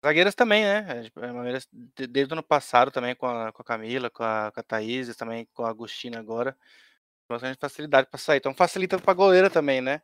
Zagueiras 0.06 0.36
também, 0.36 0.64
né? 0.66 1.10
A 1.16 1.22
Palmeiras, 1.22 1.68
de- 1.72 2.08
desde 2.08 2.34
o 2.34 2.36
ano 2.36 2.44
passado 2.44 2.92
também 2.92 3.16
com 3.16 3.28
a, 3.28 3.52
com 3.54 3.62
a 3.62 3.66
Camila, 3.66 4.10
com 4.10 4.24
a, 4.24 4.52
com 4.54 4.60
a 4.60 4.64
Thaís, 4.64 5.16
também 5.16 5.48
com 5.54 5.64
a 5.66 5.70
Agostina 5.70 6.20
agora. 6.20 6.58
Bastante 7.30 7.60
facilidade 7.60 8.10
para 8.10 8.20
sair. 8.20 8.40
Então 8.40 8.54
facilita 8.56 9.00
para 9.00 9.14
goleira 9.14 9.50
também, 9.50 9.82
né? 9.82 10.02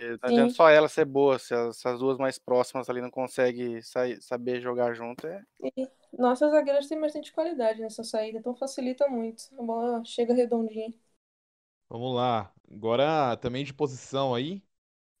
Não 0.00 0.18
adianta 0.22 0.54
só 0.54 0.68
ela 0.68 0.88
ser 0.88 1.04
boa, 1.04 1.38
se 1.38 1.54
as, 1.54 1.76
se 1.78 1.88
as 1.88 1.98
duas 1.98 2.18
mais 2.18 2.38
próximas 2.38 2.88
ali 2.88 3.00
não 3.00 3.10
conseguem 3.10 3.82
sair, 3.82 4.20
saber 4.22 4.60
jogar 4.60 4.94
junto, 4.94 5.26
é. 5.26 5.42
E 5.76 5.88
nossas 6.16 6.50
zagueiras 6.50 6.86
têm 6.86 7.00
bastante 7.00 7.32
qualidade 7.32 7.80
nessa 7.80 8.04
saída, 8.04 8.38
então 8.38 8.54
facilita 8.54 9.08
muito. 9.08 9.44
A 9.58 9.62
bola 9.62 10.04
chega 10.04 10.34
redondinha. 10.34 10.92
Vamos 11.88 12.14
lá. 12.14 12.52
Agora 12.70 13.36
também 13.38 13.64
de 13.64 13.72
posição 13.74 14.34
aí, 14.34 14.62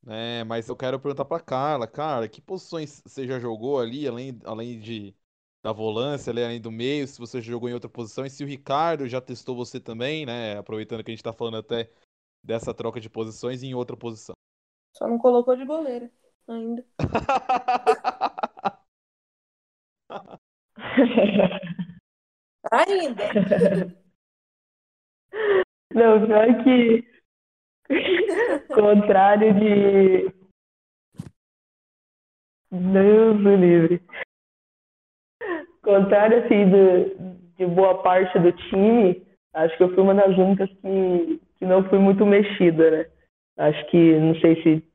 né? 0.02 0.44
Mas 0.44 0.68
eu 0.68 0.76
quero 0.76 1.00
perguntar 1.00 1.24
pra 1.24 1.40
Carla. 1.40 1.86
Carla, 1.86 2.28
que 2.28 2.40
posições 2.40 3.02
você 3.04 3.26
já 3.26 3.38
jogou 3.40 3.80
ali, 3.80 4.06
além, 4.06 4.38
além 4.44 4.78
de 4.80 5.14
da 5.62 5.72
volância, 5.72 6.30
além 6.30 6.60
do 6.60 6.70
meio, 6.70 7.06
se 7.08 7.18
você 7.18 7.40
jogou 7.42 7.68
em 7.68 7.74
outra 7.74 7.90
posição, 7.90 8.24
e 8.24 8.30
se 8.30 8.44
o 8.44 8.46
Ricardo 8.46 9.08
já 9.08 9.20
testou 9.20 9.56
você 9.56 9.80
também, 9.80 10.24
né? 10.24 10.56
Aproveitando 10.56 11.02
que 11.02 11.10
a 11.10 11.14
gente 11.14 11.22
tá 11.24 11.32
falando 11.32 11.56
até 11.56 11.90
dessa 12.44 12.72
troca 12.72 13.00
de 13.00 13.10
posições 13.10 13.62
em 13.62 13.74
outra 13.74 13.96
posição. 13.96 14.34
Só 14.98 15.06
não 15.06 15.16
colocou 15.16 15.56
de 15.56 15.64
goleira 15.64 16.10
ainda. 16.48 16.84
ainda. 22.72 23.24
Não, 25.94 26.26
pior 26.26 26.64
que. 26.64 27.06
Contrário 28.74 29.54
de. 29.54 30.34
Deus 32.72 33.40
me 33.40 33.56
livre. 33.56 34.02
Contrário, 35.80 36.44
assim, 36.44 36.68
do, 36.68 37.14
de 37.56 37.66
boa 37.66 38.02
parte 38.02 38.36
do 38.40 38.50
time, 38.52 39.24
acho 39.54 39.76
que 39.76 39.82
eu 39.84 39.94
fui 39.94 40.02
uma 40.02 40.14
das 40.14 40.36
únicas 40.36 40.68
que, 40.68 41.40
que 41.56 41.64
não 41.64 41.88
fui 41.88 42.00
muito 42.00 42.26
mexida, 42.26 42.90
né? 42.90 43.06
Acho 43.56 43.86
que, 43.90 44.18
não 44.18 44.34
sei 44.40 44.60
se 44.62 44.87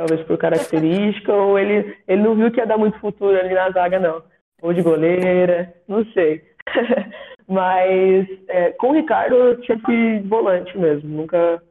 talvez 0.00 0.26
por 0.26 0.38
característica, 0.38 1.30
ou 1.30 1.58
ele, 1.58 1.94
ele 2.08 2.22
não 2.22 2.34
viu 2.34 2.50
que 2.50 2.58
ia 2.58 2.66
dar 2.66 2.78
muito 2.78 2.98
futuro 3.00 3.38
ali 3.38 3.52
na 3.52 3.70
zaga, 3.70 3.98
não. 3.98 4.22
Ou 4.62 4.72
de 4.72 4.80
goleira, 4.82 5.74
não 5.86 6.04
sei. 6.12 6.42
Mas 7.46 8.26
é, 8.48 8.70
com 8.72 8.90
o 8.90 8.94
Ricardo 8.94 9.34
eu 9.34 9.64
sempre 9.64 9.84
fui 9.84 10.20
volante 10.20 10.76
mesmo, 10.78 11.08
nunca, 11.08 11.62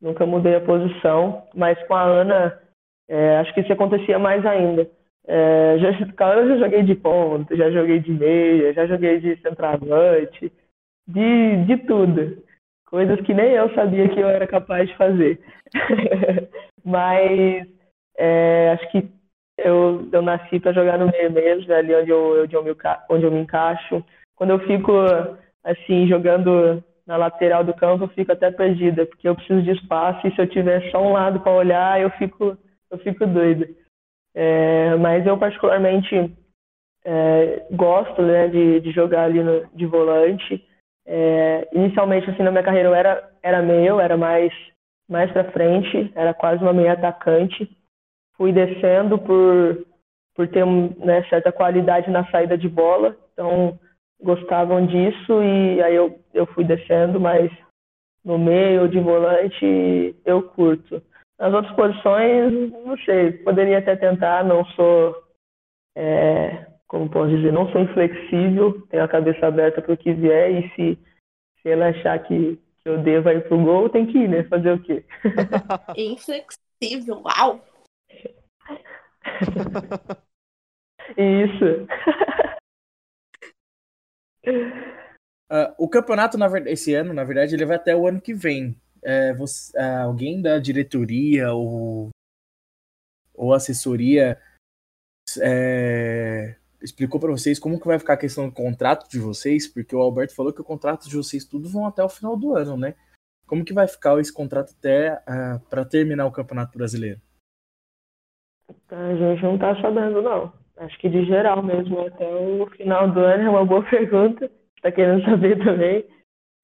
nunca 0.00 0.24
mudei 0.24 0.54
a 0.56 0.60
posição. 0.62 1.46
Mas 1.54 1.78
com 1.86 1.94
a 1.94 2.02
Ana, 2.02 2.58
é, 3.06 3.36
acho 3.38 3.52
que 3.52 3.60
isso 3.60 3.72
acontecia 3.72 4.18
mais 4.18 4.44
ainda. 4.46 4.88
É, 5.26 5.76
já, 5.78 6.12
com 6.16 6.24
a 6.24 6.32
Ana 6.32 6.54
já 6.54 6.64
joguei 6.64 6.82
de 6.84 6.94
ponta, 6.94 7.54
já 7.54 7.70
joguei 7.70 8.00
de 8.00 8.12
meia, 8.12 8.72
já 8.72 8.86
joguei 8.86 9.20
de 9.20 9.36
centroavante, 9.42 10.50
de, 11.06 11.64
de 11.64 11.76
tudo. 11.78 12.42
Coisas 12.86 13.20
que 13.20 13.34
nem 13.34 13.50
eu 13.50 13.68
sabia 13.74 14.08
que 14.08 14.20
eu 14.20 14.28
era 14.28 14.46
capaz 14.46 14.88
de 14.88 14.96
fazer. 14.96 15.38
Mas 16.84 17.66
é, 18.16 18.70
acho 18.72 18.90
que 18.90 19.08
eu, 19.58 20.08
eu 20.12 20.22
nasci 20.22 20.60
para 20.60 20.72
jogar 20.72 20.98
no 20.98 21.10
meio 21.10 21.32
mesmo, 21.32 21.72
ali 21.72 21.94
onde 21.94 22.10
eu, 22.10 22.42
onde, 22.42 22.54
eu 22.54 22.62
me, 22.62 22.76
onde 23.10 23.24
eu 23.24 23.30
me 23.30 23.40
encaixo. 23.40 24.04
Quando 24.36 24.50
eu 24.50 24.60
fico 24.60 24.92
assim, 25.64 26.06
jogando 26.06 26.82
na 27.06 27.16
lateral 27.16 27.64
do 27.64 27.74
campo, 27.74 28.04
eu 28.04 28.08
fico 28.08 28.30
até 28.32 28.50
perdida, 28.50 29.06
porque 29.06 29.28
eu 29.28 29.34
preciso 29.34 29.62
de 29.62 29.70
espaço 29.72 30.26
e 30.26 30.34
se 30.34 30.40
eu 30.40 30.46
tiver 30.46 30.90
só 30.90 31.02
um 31.02 31.12
lado 31.12 31.40
para 31.40 31.52
olhar, 31.52 32.00
eu 32.00 32.10
fico, 32.10 32.56
eu 32.90 32.98
fico 32.98 33.26
doida. 33.26 33.68
É, 34.34 34.94
mas 34.96 35.26
eu 35.26 35.36
particularmente 35.38 36.32
é, 37.04 37.66
gosto 37.72 38.20
né, 38.22 38.48
de, 38.48 38.80
de 38.80 38.92
jogar 38.92 39.24
ali 39.24 39.42
no, 39.42 39.66
de 39.74 39.86
volante. 39.86 40.64
É, 41.06 41.66
inicialmente, 41.72 42.28
assim, 42.28 42.42
na 42.42 42.50
minha 42.50 42.62
carreira 42.62 42.88
eu 42.88 42.94
era, 42.94 43.30
era 43.42 43.62
meio, 43.62 43.98
era 43.98 44.16
mais, 44.16 44.52
mais 45.08 45.30
para 45.32 45.50
frente, 45.52 46.12
era 46.14 46.34
quase 46.34 46.62
uma 46.62 46.72
meia 46.72 46.92
atacante. 46.92 47.68
Fui 48.36 48.52
descendo 48.52 49.18
por, 49.18 49.84
por 50.34 50.46
ter 50.48 50.64
né, 50.66 51.24
certa 51.28 51.50
qualidade 51.50 52.10
na 52.10 52.24
saída 52.30 52.56
de 52.56 52.68
bola, 52.68 53.16
então 53.32 53.78
gostavam 54.20 54.84
disso 54.86 55.42
e 55.42 55.82
aí 55.82 55.94
eu, 55.94 56.20
eu 56.34 56.46
fui 56.46 56.64
descendo, 56.64 57.20
mas 57.20 57.50
no 58.24 58.38
meio 58.38 58.88
de 58.88 59.00
volante 59.00 60.14
eu 60.24 60.42
curto. 60.42 61.02
Nas 61.38 61.54
outras 61.54 61.74
posições, 61.74 62.70
não 62.84 62.96
sei, 62.98 63.32
poderia 63.32 63.78
até 63.78 63.94
tentar, 63.94 64.44
não 64.44 64.64
sou, 64.66 65.16
é, 65.96 66.66
como 66.88 67.08
posso 67.08 67.30
dizer, 67.30 67.52
não 67.52 67.70
sou 67.70 67.80
inflexível, 67.80 68.82
tenho 68.88 69.04
a 69.04 69.08
cabeça 69.08 69.46
aberta 69.46 69.80
para 69.80 69.94
o 69.94 69.96
que 69.96 70.12
vier 70.12 70.50
e 70.50 70.68
se, 70.70 70.98
se 71.62 71.68
ele 71.68 71.84
achar 71.84 72.18
que, 72.18 72.56
que 72.56 72.67
eu 72.88 73.02
devo 73.02 73.30
ir 73.30 73.46
pro 73.48 73.62
gol, 73.62 73.88
tem 73.88 74.06
que 74.06 74.18
ir, 74.18 74.28
né? 74.28 74.44
Fazer 74.44 74.72
o 74.72 74.82
quê? 74.82 75.04
Inflexível, 75.96 77.22
uau! 77.22 77.64
Isso. 81.16 81.86
Uh, 84.46 85.72
o 85.78 85.88
campeonato, 85.88 86.36
na 86.36 86.48
verdade, 86.48 86.72
esse 86.72 86.94
ano, 86.94 87.12
na 87.14 87.24
verdade, 87.24 87.54
ele 87.54 87.64
vai 87.64 87.76
até 87.76 87.96
o 87.96 88.06
ano 88.06 88.20
que 88.20 88.34
vem. 88.34 88.76
É, 89.02 89.32
você, 89.32 89.76
uh, 89.78 90.04
alguém 90.04 90.42
da 90.42 90.58
diretoria 90.58 91.52
ou, 91.52 92.10
ou 93.34 93.54
assessoria 93.54 94.38
é, 95.40 96.57
explicou 96.82 97.20
para 97.20 97.30
vocês 97.30 97.58
como 97.58 97.80
que 97.80 97.86
vai 97.86 97.98
ficar 97.98 98.14
a 98.14 98.18
questão 98.18 98.48
do 98.48 98.54
contrato 98.54 99.08
de 99.08 99.18
vocês? 99.18 99.66
Porque 99.66 99.94
o 99.94 100.00
Alberto 100.00 100.34
falou 100.34 100.52
que 100.52 100.60
o 100.60 100.64
contrato 100.64 101.08
de 101.08 101.16
vocês 101.16 101.44
tudo 101.44 101.68
vão 101.68 101.86
até 101.86 102.02
o 102.02 102.08
final 102.08 102.36
do 102.36 102.54
ano, 102.54 102.76
né? 102.76 102.94
Como 103.46 103.64
que 103.64 103.72
vai 103.72 103.88
ficar 103.88 104.18
esse 104.20 104.32
contrato 104.32 104.74
até 104.78 105.14
uh, 105.14 105.20
ah, 105.26 105.60
para 105.70 105.84
terminar 105.84 106.26
o 106.26 106.32
Campeonato 106.32 106.76
Brasileiro? 106.76 107.20
A 108.90 109.14
gente 109.14 109.42
não 109.42 109.58
tá 109.58 109.80
sabendo, 109.80 110.20
não. 110.20 110.52
Acho 110.76 110.98
que 110.98 111.08
de 111.08 111.24
geral 111.24 111.62
mesmo, 111.62 112.06
até 112.06 112.26
o 112.26 112.66
final 112.76 113.10
do 113.10 113.20
ano 113.20 113.44
é 113.44 113.50
uma 113.50 113.64
boa 113.64 113.82
pergunta. 113.88 114.50
Tá 114.82 114.92
querendo 114.92 115.24
saber 115.24 115.58
também. 115.64 116.04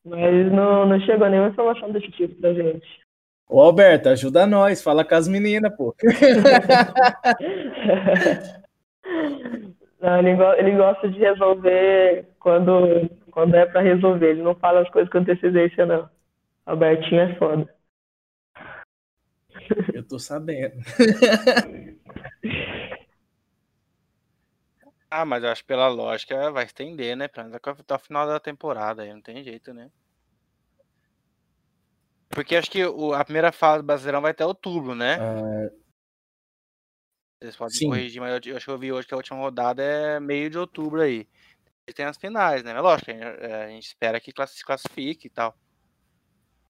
Mas 0.05 0.53
não, 0.53 0.87
não 0.87 1.01
chegou 1.01 1.29
nenhuma 1.29 1.49
informação 1.49 1.91
desse 1.91 2.11
tipo 2.11 2.35
pra 2.41 2.53
gente. 2.53 2.87
Ô 3.49 3.61
Alberto, 3.61 4.11
ajuda 4.11 4.47
nós, 4.47 4.83
fala 4.83 5.05
com 5.05 5.15
as 5.15 5.27
meninas, 5.27 5.75
pô. 5.75 5.95
não, 10.05 10.19
ele, 10.19 10.31
ele 10.59 10.77
gosta 10.77 11.09
de 11.09 11.19
resolver 11.19 12.29
quando, 12.39 13.09
quando 13.31 13.55
é 13.55 13.65
pra 13.65 13.81
resolver. 13.81 14.33
Ele 14.33 14.43
não 14.43 14.55
fala 14.55 14.83
as 14.83 14.91
coisas 14.91 15.11
com 15.11 15.17
antecedência, 15.17 15.87
não. 15.87 16.11
Albertinho 16.67 17.23
é 17.23 17.35
foda. 17.37 17.75
Eu 19.95 20.07
tô 20.07 20.19
sabendo. 20.19 20.75
Ah, 25.17 25.25
mas 25.25 25.45
eu 25.45 25.51
acho 25.51 25.63
que 25.63 25.69
pela 25.69 25.87
lógica 25.87 26.51
vai 26.51 26.65
estender, 26.65 27.17
né? 27.17 27.29
Pelo 27.29 27.47
menos 27.47 27.61
até 27.65 27.95
o 27.95 27.99
final 28.01 28.27
da 28.27 28.41
temporada 28.41 29.03
aí, 29.03 29.13
não 29.13 29.23
tem 29.23 29.45
jeito, 29.45 29.73
né? 29.73 29.89
Porque 32.31 32.57
acho 32.57 32.69
que 32.69 32.85
o, 32.85 33.15
a 33.15 33.25
primeira 33.25 33.53
fase 33.53 33.81
do 33.81 33.87
Brasileirão 33.87 34.21
vai 34.21 34.33
até 34.33 34.45
outubro, 34.45 34.93
né? 34.93 35.17
Uh... 35.21 35.84
Vocês 37.45 37.57
podem 37.57 37.77
Sim. 37.77 37.89
corrigir, 37.89 38.21
mas 38.21 38.33
eu, 38.33 38.53
eu 38.53 38.57
acho 38.57 38.65
que 38.65 38.73
eu 38.73 38.79
vi 38.79 38.91
hoje 38.91 39.07
que 39.07 39.13
a 39.13 39.17
última 39.19 39.39
rodada 39.39 39.83
é 39.83 40.19
meio 40.19 40.49
de 40.49 40.57
outubro 40.57 41.03
aí. 41.03 41.29
E 41.87 41.93
tem 41.93 42.07
as 42.07 42.17
finais, 42.17 42.63
né? 42.65 42.73
Mas 42.73 42.83
lógico, 42.83 43.11
a 43.11 43.15
gente, 43.15 43.25
é, 43.25 43.65
a 43.65 43.69
gente 43.69 43.87
espera 43.87 44.21
que 44.21 44.33
se 44.47 44.65
classifique 44.65 45.27
e 45.27 45.31
tal. 45.31 45.55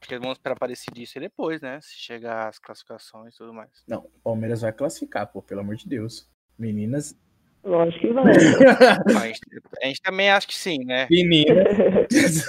Acho 0.01 0.09
que 0.09 0.15
eles 0.15 0.23
vão 0.23 0.33
esperar 0.33 0.59
para 0.59 0.69
decidir 0.69 1.05
isso 1.05 1.21
depois, 1.21 1.61
né? 1.61 1.81
Se 1.81 1.95
chegar 1.97 2.49
as 2.49 2.59
classificações 2.59 3.35
e 3.35 3.39
tudo 3.39 3.55
mais. 3.55 3.71
Não, 3.87 4.01
o 4.01 4.21
Palmeiras 4.25 4.63
vai 4.63 4.73
classificar, 4.73 5.29
pô, 5.29 5.41
pelo 5.41 5.61
amor 5.61 5.77
de 5.77 5.89
Deus. 5.89 6.29
Meninas. 6.59 7.17
Lógico 7.63 8.01
que 8.01 8.13
vai. 8.13 8.25
a, 9.17 9.27
gente, 9.27 9.41
a, 9.81 9.87
gente, 9.87 10.03
também 10.03 10.31
acha 10.31 10.47
que 10.47 10.55
sim, 10.55 10.85
né? 10.85 11.07
Meninas. 11.09 12.45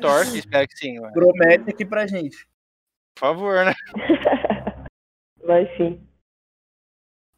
Torce, 0.00 0.38
espera 0.38 0.66
que 0.66 0.76
sim. 0.76 1.00
Ué. 1.00 1.10
Promete 1.12 1.70
aqui 1.70 1.84
pra 1.84 2.06
gente. 2.06 2.46
Por 3.14 3.20
favor, 3.20 3.64
né? 3.64 3.74
Vai 5.44 5.66
sim. 5.76 6.09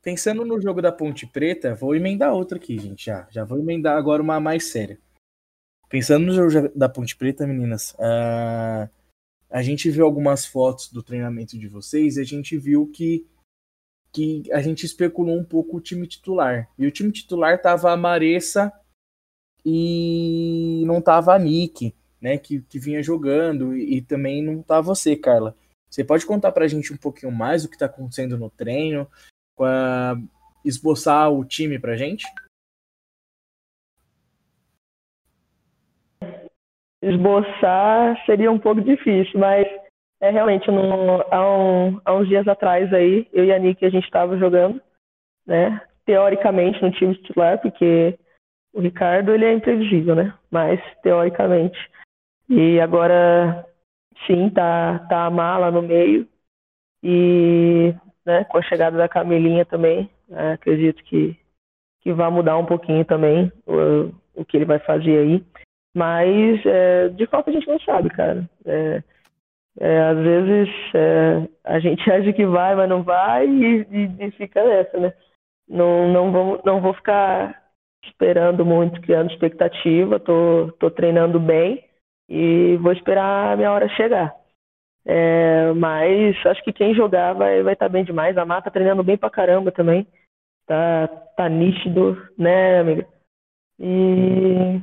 Pensando 0.02 0.44
no 0.44 0.60
jogo 0.60 0.82
da 0.82 0.90
Ponte 0.90 1.28
Preta, 1.28 1.76
vou 1.76 1.94
emendar 1.94 2.34
outra 2.34 2.58
aqui, 2.58 2.76
gente. 2.76 3.06
Já, 3.06 3.28
já 3.30 3.44
vou 3.44 3.60
emendar 3.60 3.96
agora 3.96 4.20
uma 4.20 4.40
mais 4.40 4.66
séria. 4.66 4.98
Pensando 5.88 6.26
no 6.26 6.50
jogo 6.50 6.70
da 6.74 6.88
Ponte 6.88 7.14
Preta, 7.14 7.46
meninas, 7.46 7.92
uh, 7.92 8.90
a 9.48 9.62
gente 9.62 9.88
viu 9.90 10.04
algumas 10.04 10.44
fotos 10.44 10.90
do 10.90 11.04
treinamento 11.04 11.56
de 11.56 11.68
vocês 11.68 12.16
e 12.16 12.20
a 12.20 12.24
gente 12.24 12.58
viu 12.58 12.88
que, 12.88 13.24
que 14.10 14.42
a 14.52 14.60
gente 14.60 14.84
especulou 14.84 15.38
um 15.38 15.44
pouco 15.44 15.76
o 15.76 15.80
time 15.80 16.04
titular. 16.04 16.68
E 16.76 16.84
o 16.84 16.90
time 16.90 17.12
titular 17.12 17.62
tava 17.62 17.92
a 17.92 17.96
Maressa 17.96 18.72
e 19.64 20.82
não 20.84 21.00
tava 21.00 21.32
a 21.32 21.38
Nick, 21.38 21.94
né, 22.20 22.38
que, 22.38 22.60
que 22.62 22.78
vinha 22.78 23.02
jogando, 23.04 23.76
e, 23.76 23.98
e 23.98 24.02
também 24.02 24.42
não 24.42 24.62
tá 24.62 24.80
você, 24.80 25.14
Carla. 25.14 25.54
Você 25.88 26.02
pode 26.02 26.26
contar 26.26 26.50
pra 26.50 26.66
gente 26.66 26.92
um 26.92 26.96
pouquinho 26.96 27.30
mais 27.30 27.64
o 27.64 27.68
que 27.68 27.78
tá 27.78 27.86
acontecendo 27.86 28.36
no 28.36 28.50
treino, 28.50 29.06
uh, 29.62 30.28
esboçar 30.64 31.30
o 31.30 31.44
time 31.44 31.78
pra 31.78 31.96
gente? 31.96 32.24
esboçar 37.02 38.24
seria 38.24 38.50
um 38.50 38.58
pouco 38.58 38.80
difícil, 38.80 39.38
mas 39.38 39.66
é 40.20 40.30
realmente 40.30 40.70
no, 40.70 41.20
há, 41.32 41.56
um, 41.56 42.00
há 42.04 42.14
uns 42.14 42.28
dias 42.28 42.46
atrás 42.46 42.92
aí, 42.94 43.28
eu 43.32 43.44
e 43.44 43.52
a 43.52 43.58
Nick 43.58 43.84
a 43.84 43.90
gente 43.90 44.04
estava 44.04 44.38
jogando, 44.38 44.80
né? 45.44 45.82
Teoricamente 46.06 46.80
no 46.80 46.92
time 46.92 47.14
titular, 47.16 47.60
porque 47.60 48.16
o 48.72 48.80
Ricardo 48.80 49.34
ele 49.34 49.44
é 49.44 49.52
imprevisível, 49.52 50.14
né? 50.14 50.32
Mas 50.50 50.80
teoricamente. 51.02 51.78
E 52.48 52.80
agora 52.80 53.66
sim, 54.26 54.48
tá, 54.50 55.00
tá 55.08 55.26
a 55.26 55.30
mala 55.30 55.70
no 55.72 55.82
meio. 55.82 56.28
E 57.02 57.92
né, 58.24 58.44
com 58.44 58.58
a 58.58 58.62
chegada 58.62 58.96
da 58.96 59.08
Camelinha 59.08 59.64
também, 59.64 60.08
é, 60.30 60.52
acredito 60.52 61.02
que, 61.04 61.36
que 62.00 62.12
vai 62.12 62.30
mudar 62.30 62.56
um 62.56 62.66
pouquinho 62.66 63.04
também 63.04 63.52
o, 63.66 64.12
o 64.34 64.44
que 64.44 64.56
ele 64.56 64.64
vai 64.64 64.78
fazer 64.78 65.18
aí. 65.18 65.44
Mas 65.94 66.64
é, 66.64 67.08
de 67.10 67.26
fato 67.26 67.50
a 67.50 67.52
gente 67.52 67.68
não 67.68 67.78
sabe, 67.80 68.08
cara. 68.10 68.48
É, 68.64 69.02
é, 69.80 70.00
às 70.00 70.18
vezes 70.18 70.68
é, 70.94 71.48
a 71.64 71.78
gente 71.78 72.08
acha 72.10 72.32
que 72.32 72.46
vai, 72.46 72.74
mas 72.74 72.88
não 72.88 73.02
vai 73.02 73.46
e, 73.46 73.86
e, 73.90 74.26
e, 74.26 74.30
fica 74.32 74.64
nessa, 74.64 74.98
né? 74.98 75.12
Não, 75.68 76.08
não, 76.08 76.32
vou, 76.32 76.62
não 76.64 76.80
vou 76.80 76.94
ficar 76.94 77.62
esperando 78.04 78.64
muito, 78.64 79.00
criando 79.00 79.30
expectativa. 79.30 80.18
Tô, 80.18 80.72
tô 80.78 80.90
treinando 80.90 81.38
bem 81.38 81.84
e 82.28 82.76
vou 82.76 82.92
esperar 82.92 83.52
a 83.52 83.56
minha 83.56 83.72
hora 83.72 83.88
chegar. 83.90 84.34
É, 85.04 85.72
mas 85.72 86.36
acho 86.46 86.62
que 86.62 86.72
quem 86.72 86.94
jogar 86.94 87.32
vai 87.32 87.54
estar 87.54 87.64
vai 87.64 87.76
tá 87.76 87.88
bem 87.88 88.04
demais. 88.04 88.36
A 88.36 88.44
Mata 88.44 88.64
tá 88.64 88.70
treinando 88.70 89.02
bem 89.02 89.16
pra 89.16 89.30
caramba 89.30 89.72
também. 89.72 90.06
Tá, 90.66 91.08
tá 91.36 91.48
nítido, 91.48 92.16
né, 92.38 92.80
amiga? 92.80 93.06
E, 93.78 94.80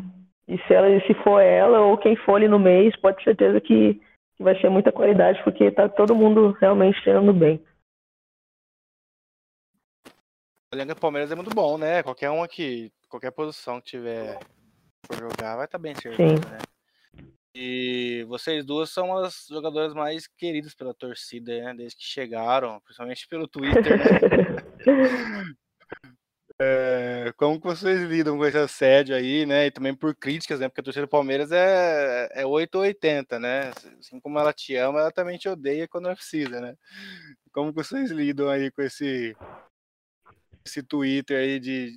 e 0.48 0.58
se, 0.68 0.74
ela, 0.74 0.88
se 1.08 1.14
for 1.24 1.40
ela 1.40 1.80
ou 1.82 1.98
quem 1.98 2.16
for 2.18 2.36
ali 2.36 2.48
no 2.48 2.60
mês, 2.60 2.96
pode 2.98 3.18
ter 3.18 3.24
certeza 3.24 3.62
que, 3.62 3.94
que 4.36 4.44
vai 4.44 4.60
ser 4.60 4.70
muita 4.70 4.92
qualidade, 4.92 5.42
porque 5.44 5.72
tá 5.72 5.88
todo 5.88 6.16
mundo 6.16 6.52
realmente 6.60 7.02
treinando 7.02 7.34
bem. 7.34 7.64
O 10.72 10.76
elenco 10.76 10.94
do 10.94 11.00
Palmeiras 11.00 11.32
é 11.32 11.36
muito 11.36 11.50
bom, 11.50 11.78
né? 11.78 12.04
Qualquer 12.04 12.30
uma 12.30 12.48
que. 12.48 12.92
Qualquer 13.10 13.32
posição 13.32 13.82
que 13.82 13.88
tiver 13.88 14.38
for 15.08 15.18
jogar 15.18 15.56
vai 15.56 15.66
estar 15.66 15.80
tá 15.80 15.82
bem 15.82 15.96
servido, 15.96 16.48
né? 16.48 16.60
E 17.54 18.24
vocês 18.28 18.64
duas 18.64 18.92
são 18.92 19.18
as 19.18 19.48
jogadoras 19.50 19.94
mais 19.94 20.28
queridas 20.28 20.76
pela 20.76 20.94
torcida, 20.94 21.52
né? 21.64 21.74
Desde 21.74 21.98
que 21.98 22.04
chegaram, 22.04 22.80
principalmente 22.82 23.28
pelo 23.28 23.48
Twitter, 23.48 23.98
né? 23.98 24.06
é, 26.62 27.34
como 27.36 27.60
que 27.60 27.66
vocês 27.66 28.02
lidam 28.02 28.38
com 28.38 28.46
esse 28.46 28.58
assédio 28.58 29.16
aí, 29.16 29.46
né? 29.46 29.66
E 29.66 29.72
também 29.72 29.96
por 29.96 30.16
críticas, 30.16 30.60
né? 30.60 30.70
Porque 30.70 30.82
a 30.82 30.84
torcida 30.84 31.06
do 31.08 31.10
Palmeiras 31.10 31.52
é, 31.52 32.30
é 32.34 32.46
8 32.46 32.76
ou 32.76 32.82
80, 32.82 33.40
né? 33.40 33.72
Assim 34.00 34.20
como 34.20 34.38
ela 34.38 34.54
te 34.54 34.76
ama, 34.76 35.00
ela 35.00 35.12
também 35.12 35.38
te 35.38 35.50
odeia 35.50 35.88
quando 35.88 36.06
ela 36.06 36.16
precisa, 36.16 36.62
né? 36.62 36.76
Como 37.52 37.72
que 37.72 37.84
vocês 37.84 38.12
lidam 38.12 38.48
aí 38.48 38.70
com 38.70 38.84
esse, 38.84 39.36
esse 40.64 40.84
Twitter 40.84 41.38
aí 41.38 41.60
de 41.60 41.94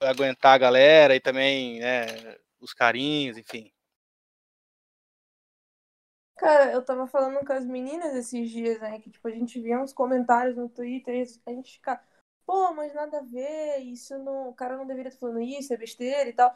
aguentar 0.00 0.54
a 0.54 0.58
galera 0.58 1.16
e 1.16 1.20
também, 1.20 1.80
né, 1.80 2.06
os 2.60 2.72
carinhos, 2.74 3.38
enfim. 3.38 3.70
Cara, 6.36 6.72
eu 6.72 6.84
tava 6.84 7.06
falando 7.06 7.44
com 7.46 7.52
as 7.52 7.64
meninas 7.64 8.14
esses 8.14 8.50
dias, 8.50 8.80
né? 8.80 8.98
Que 9.00 9.10
tipo, 9.10 9.26
a 9.28 9.30
gente 9.30 9.60
via 9.60 9.80
uns 9.80 9.92
comentários 9.92 10.56
no 10.56 10.68
Twitter 10.68 11.14
a 11.46 11.50
gente 11.50 11.72
fica, 11.74 12.02
pô, 12.44 12.72
mas 12.74 12.92
nada 12.94 13.18
a 13.18 13.22
ver, 13.22 13.78
isso 13.78 14.18
não. 14.18 14.48
O 14.48 14.54
cara 14.54 14.76
não 14.76 14.86
deveria 14.86 15.08
estar 15.08 15.20
falando 15.20 15.40
isso, 15.40 15.72
é 15.72 15.76
besteira 15.76 16.28
e 16.28 16.32
tal. 16.32 16.54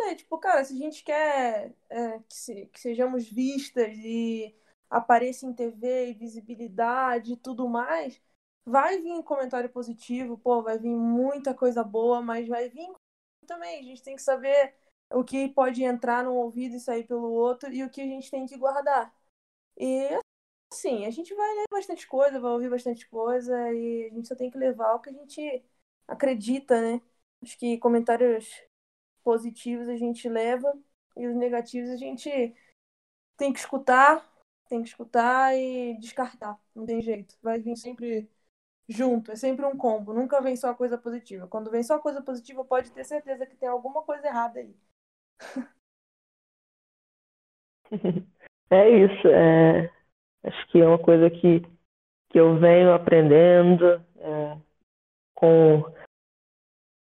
É, 0.00 0.14
tipo, 0.14 0.38
cara, 0.38 0.64
se 0.64 0.74
a 0.74 0.76
gente 0.76 1.04
quer 1.04 1.74
é, 1.88 2.18
que, 2.20 2.34
se, 2.34 2.66
que, 2.66 2.80
sejamos 2.80 3.28
vistas 3.30 3.96
e 3.98 4.54
apareça 4.90 5.46
em 5.46 5.54
TV 5.54 6.10
e 6.10 6.14
visibilidade 6.14 7.34
e 7.34 7.36
tudo 7.36 7.68
mais, 7.68 8.20
vai 8.64 9.00
vir 9.00 9.22
comentário 9.22 9.70
positivo, 9.70 10.38
pô, 10.38 10.62
vai 10.62 10.78
vir 10.78 10.90
muita 10.96 11.54
coisa 11.54 11.84
boa, 11.84 12.20
mas 12.22 12.48
vai 12.48 12.68
vir 12.68 12.88
também. 13.46 13.80
A 13.80 13.82
gente 13.82 14.02
tem 14.02 14.16
que 14.16 14.22
saber 14.22 14.74
o 15.14 15.24
que 15.24 15.48
pode 15.48 15.82
entrar 15.84 16.24
num 16.24 16.34
ouvido 16.36 16.76
e 16.76 16.80
sair 16.80 17.04
pelo 17.06 17.30
outro 17.30 17.72
e 17.72 17.82
o 17.84 17.90
que 17.90 18.00
a 18.00 18.06
gente 18.06 18.30
tem 18.30 18.46
que 18.46 18.56
guardar. 18.56 19.14
E 19.78 20.08
assim, 20.72 21.06
a 21.06 21.10
gente 21.10 21.34
vai 21.34 21.54
ler 21.56 21.66
bastante 21.70 22.06
coisa, 22.06 22.40
vai 22.40 22.52
ouvir 22.52 22.70
bastante 22.70 23.08
coisa 23.08 23.54
e 23.72 24.06
a 24.06 24.14
gente 24.14 24.28
só 24.28 24.36
tem 24.36 24.50
que 24.50 24.58
levar 24.58 24.94
o 24.94 25.00
que 25.00 25.10
a 25.10 25.12
gente 25.12 25.64
acredita, 26.08 26.80
né? 26.80 27.02
Acho 27.42 27.58
que 27.58 27.78
comentários 27.78 28.48
positivos 29.24 29.88
a 29.88 29.96
gente 29.96 30.28
leva 30.28 30.72
e 31.16 31.26
os 31.26 31.36
negativos 31.36 31.90
a 31.90 31.96
gente 31.96 32.54
tem 33.36 33.52
que 33.52 33.58
escutar, 33.60 34.28
tem 34.68 34.82
que 34.82 34.88
escutar 34.88 35.54
e 35.56 35.98
descartar. 35.98 36.58
Não 36.74 36.86
tem 36.86 37.00
jeito. 37.02 37.36
Vai 37.42 37.60
vir 37.60 37.76
sempre 37.76 38.30
junto, 38.88 39.32
é 39.32 39.36
sempre 39.36 39.64
um 39.66 39.76
combo. 39.76 40.12
Nunca 40.14 40.40
vem 40.40 40.56
só 40.56 40.74
coisa 40.74 40.98
positiva. 40.98 41.46
Quando 41.48 41.70
vem 41.70 41.82
só 41.82 41.98
coisa 41.98 42.22
positiva, 42.22 42.64
pode 42.64 42.92
ter 42.92 43.04
certeza 43.04 43.46
que 43.46 43.56
tem 43.56 43.68
alguma 43.68 44.02
coisa 44.02 44.26
errada 44.26 44.60
aí. 44.60 44.76
É 48.70 48.88
isso. 48.88 49.28
É, 49.28 49.90
acho 50.44 50.66
que 50.68 50.80
é 50.80 50.86
uma 50.86 50.98
coisa 50.98 51.30
que, 51.30 51.60
que 52.30 52.40
eu 52.40 52.56
venho 52.58 52.92
aprendendo 52.92 54.02
é, 54.18 54.56
com, 55.34 55.84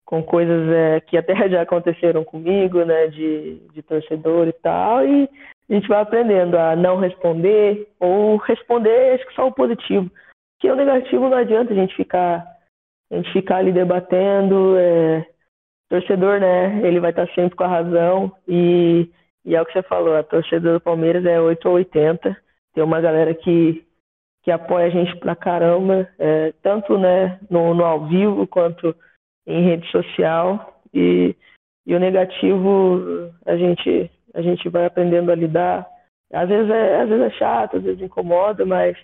com 0.05 0.23
coisas 0.23 0.69
é, 0.69 1.01
que 1.01 1.17
até 1.17 1.35
já 1.49 1.61
aconteceram 1.61 2.23
comigo, 2.23 2.83
né, 2.83 3.07
de, 3.07 3.59
de 3.73 3.83
torcedor 3.83 4.47
e 4.47 4.53
tal, 4.53 5.05
e 5.05 5.29
a 5.69 5.73
gente 5.73 5.87
vai 5.87 6.01
aprendendo 6.01 6.57
a 6.57 6.75
não 6.75 6.97
responder 6.97 7.87
ou 7.99 8.37
responder 8.37 9.13
acho 9.13 9.27
que 9.27 9.35
só 9.35 9.47
o 9.47 9.53
positivo. 9.53 10.09
Porque 10.55 10.71
o 10.71 10.75
negativo 10.75 11.29
não 11.29 11.37
adianta 11.37 11.73
a 11.73 11.75
gente 11.75 11.95
ficar 11.95 12.45
a 13.11 13.15
gente 13.15 13.33
ficar 13.33 13.57
ali 13.57 13.73
debatendo, 13.73 14.77
é, 14.77 15.27
torcedor, 15.91 16.39
né, 16.39 16.87
ele 16.87 17.01
vai 17.01 17.09
estar 17.09 17.27
sempre 17.35 17.57
com 17.57 17.65
a 17.65 17.67
razão 17.67 18.31
e, 18.47 19.09
e 19.43 19.53
é 19.53 19.61
o 19.61 19.65
que 19.65 19.73
você 19.73 19.83
falou, 19.83 20.15
a 20.15 20.23
torcida 20.23 20.71
do 20.71 20.79
Palmeiras 20.79 21.25
é 21.25 21.39
8 21.39 21.67
ou 21.67 21.75
80. 21.75 22.37
Tem 22.73 22.81
uma 22.81 23.01
galera 23.01 23.33
que, 23.33 23.85
que 24.41 24.51
apoia 24.51 24.85
a 24.85 24.89
gente 24.89 25.13
pra 25.17 25.35
caramba, 25.35 26.07
é, 26.17 26.53
tanto 26.63 26.97
né, 26.97 27.37
no, 27.49 27.73
no 27.73 27.83
ao 27.83 28.07
vivo 28.07 28.47
quanto 28.47 28.95
em 29.45 29.65
rede 29.65 29.85
social. 29.91 30.81
E, 30.93 31.35
e 31.85 31.93
o 31.93 31.99
negativo 31.99 33.29
a 33.45 33.57
gente, 33.57 34.09
a 34.33 34.41
gente 34.41 34.69
vai 34.69 34.85
aprendendo 34.85 35.29
a 35.29 35.35
lidar. 35.35 35.85
Às 36.31 36.47
vezes 36.47 36.71
é, 36.71 37.01
às 37.01 37.09
vezes 37.09 37.25
é 37.25 37.29
chato, 37.31 37.77
às 37.77 37.83
vezes 37.83 38.01
incomoda, 38.01 38.65
mas 38.65 38.97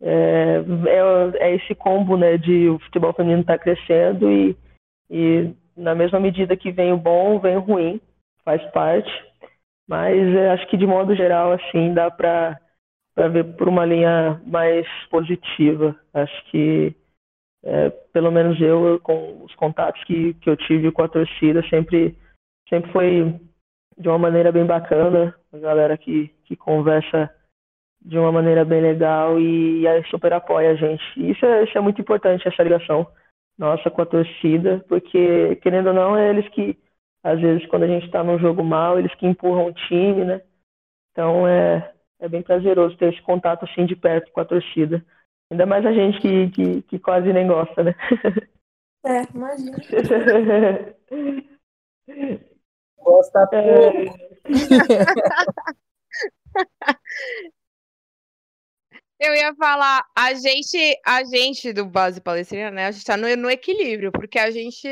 é, 0.00 0.62
é, 0.86 1.48
é 1.48 1.54
esse 1.56 1.74
combo 1.74 2.16
né, 2.16 2.38
de 2.38 2.68
o 2.68 2.78
futebol 2.78 3.12
feminino 3.14 3.40
estar 3.40 3.58
tá 3.58 3.64
crescendo 3.64 4.30
e, 4.30 4.56
e 5.10 5.52
na 5.80 5.94
mesma 5.94 6.20
medida 6.20 6.56
que 6.56 6.70
vem 6.70 6.92
o 6.92 6.96
bom, 6.96 7.40
vem 7.40 7.56
o 7.56 7.60
ruim, 7.60 8.00
faz 8.44 8.62
parte. 8.70 9.10
Mas 9.88 10.14
é, 10.36 10.50
acho 10.50 10.66
que 10.68 10.76
de 10.76 10.86
modo 10.86 11.16
geral, 11.16 11.52
assim, 11.52 11.94
dá 11.94 12.10
para 12.10 12.60
ver 13.16 13.56
por 13.56 13.66
uma 13.68 13.84
linha 13.84 14.40
mais 14.46 14.86
positiva. 15.10 15.96
Acho 16.12 16.44
que, 16.50 16.94
é, 17.64 17.90
pelo 18.12 18.30
menos 18.30 18.60
eu, 18.60 19.00
com 19.02 19.42
os 19.42 19.54
contatos 19.54 20.02
que, 20.04 20.34
que 20.34 20.50
eu 20.50 20.56
tive 20.56 20.92
com 20.92 21.02
a 21.02 21.08
torcida, 21.08 21.62
sempre, 21.68 22.14
sempre 22.68 22.92
foi 22.92 23.40
de 23.98 24.08
uma 24.08 24.18
maneira 24.18 24.52
bem 24.52 24.66
bacana. 24.66 25.34
A 25.52 25.58
galera 25.58 25.96
que, 25.96 26.28
que 26.44 26.54
conversa 26.54 27.28
de 28.02 28.18
uma 28.18 28.30
maneira 28.30 28.64
bem 28.64 28.80
legal 28.80 29.40
e, 29.40 29.86
e 29.86 30.04
super 30.04 30.32
apoia 30.32 30.70
a 30.70 30.74
gente. 30.74 31.02
Isso 31.16 31.44
é, 31.44 31.64
isso 31.64 31.76
é 31.76 31.80
muito 31.80 32.00
importante, 32.00 32.46
essa 32.46 32.62
ligação 32.62 33.06
nossa 33.60 33.90
com 33.90 34.00
a 34.00 34.06
torcida, 34.06 34.82
porque, 34.88 35.56
querendo 35.56 35.88
ou 35.88 35.94
não, 35.94 36.16
é 36.16 36.30
eles 36.30 36.48
que, 36.48 36.78
às 37.22 37.38
vezes, 37.38 37.66
quando 37.66 37.82
a 37.82 37.86
gente 37.86 38.06
está 38.06 38.24
num 38.24 38.38
jogo 38.38 38.64
mal, 38.64 38.98
eles 38.98 39.14
que 39.16 39.26
empurram 39.26 39.66
o 39.66 39.74
time, 39.74 40.24
né? 40.24 40.40
Então 41.12 41.46
é, 41.46 41.92
é 42.18 42.26
bem 42.26 42.42
prazeroso 42.42 42.96
ter 42.96 43.12
esse 43.12 43.20
contato 43.20 43.66
assim 43.66 43.84
de 43.84 43.94
perto 43.94 44.32
com 44.32 44.40
a 44.40 44.46
torcida. 44.46 45.04
Ainda 45.50 45.66
mais 45.66 45.84
a 45.84 45.92
gente 45.92 46.18
que, 46.20 46.48
que, 46.50 46.80
que 46.82 46.98
quase 46.98 47.30
nem 47.34 47.46
gosta, 47.46 47.82
né? 47.82 47.94
É, 49.04 49.22
imagina. 49.34 49.76
Gosta 52.98 53.48
é... 53.52 54.04
Eu 59.20 59.34
ia 59.34 59.54
falar, 59.54 60.02
a 60.16 60.32
gente, 60.32 60.98
a 61.04 61.22
gente 61.24 61.74
do 61.74 61.84
Base 61.84 62.22
Palestrina, 62.22 62.70
né? 62.70 62.86
A 62.86 62.90
gente 62.90 63.04
tá 63.04 63.18
no, 63.18 63.36
no 63.36 63.50
equilíbrio, 63.50 64.10
porque 64.10 64.38
a 64.38 64.50
gente 64.50 64.88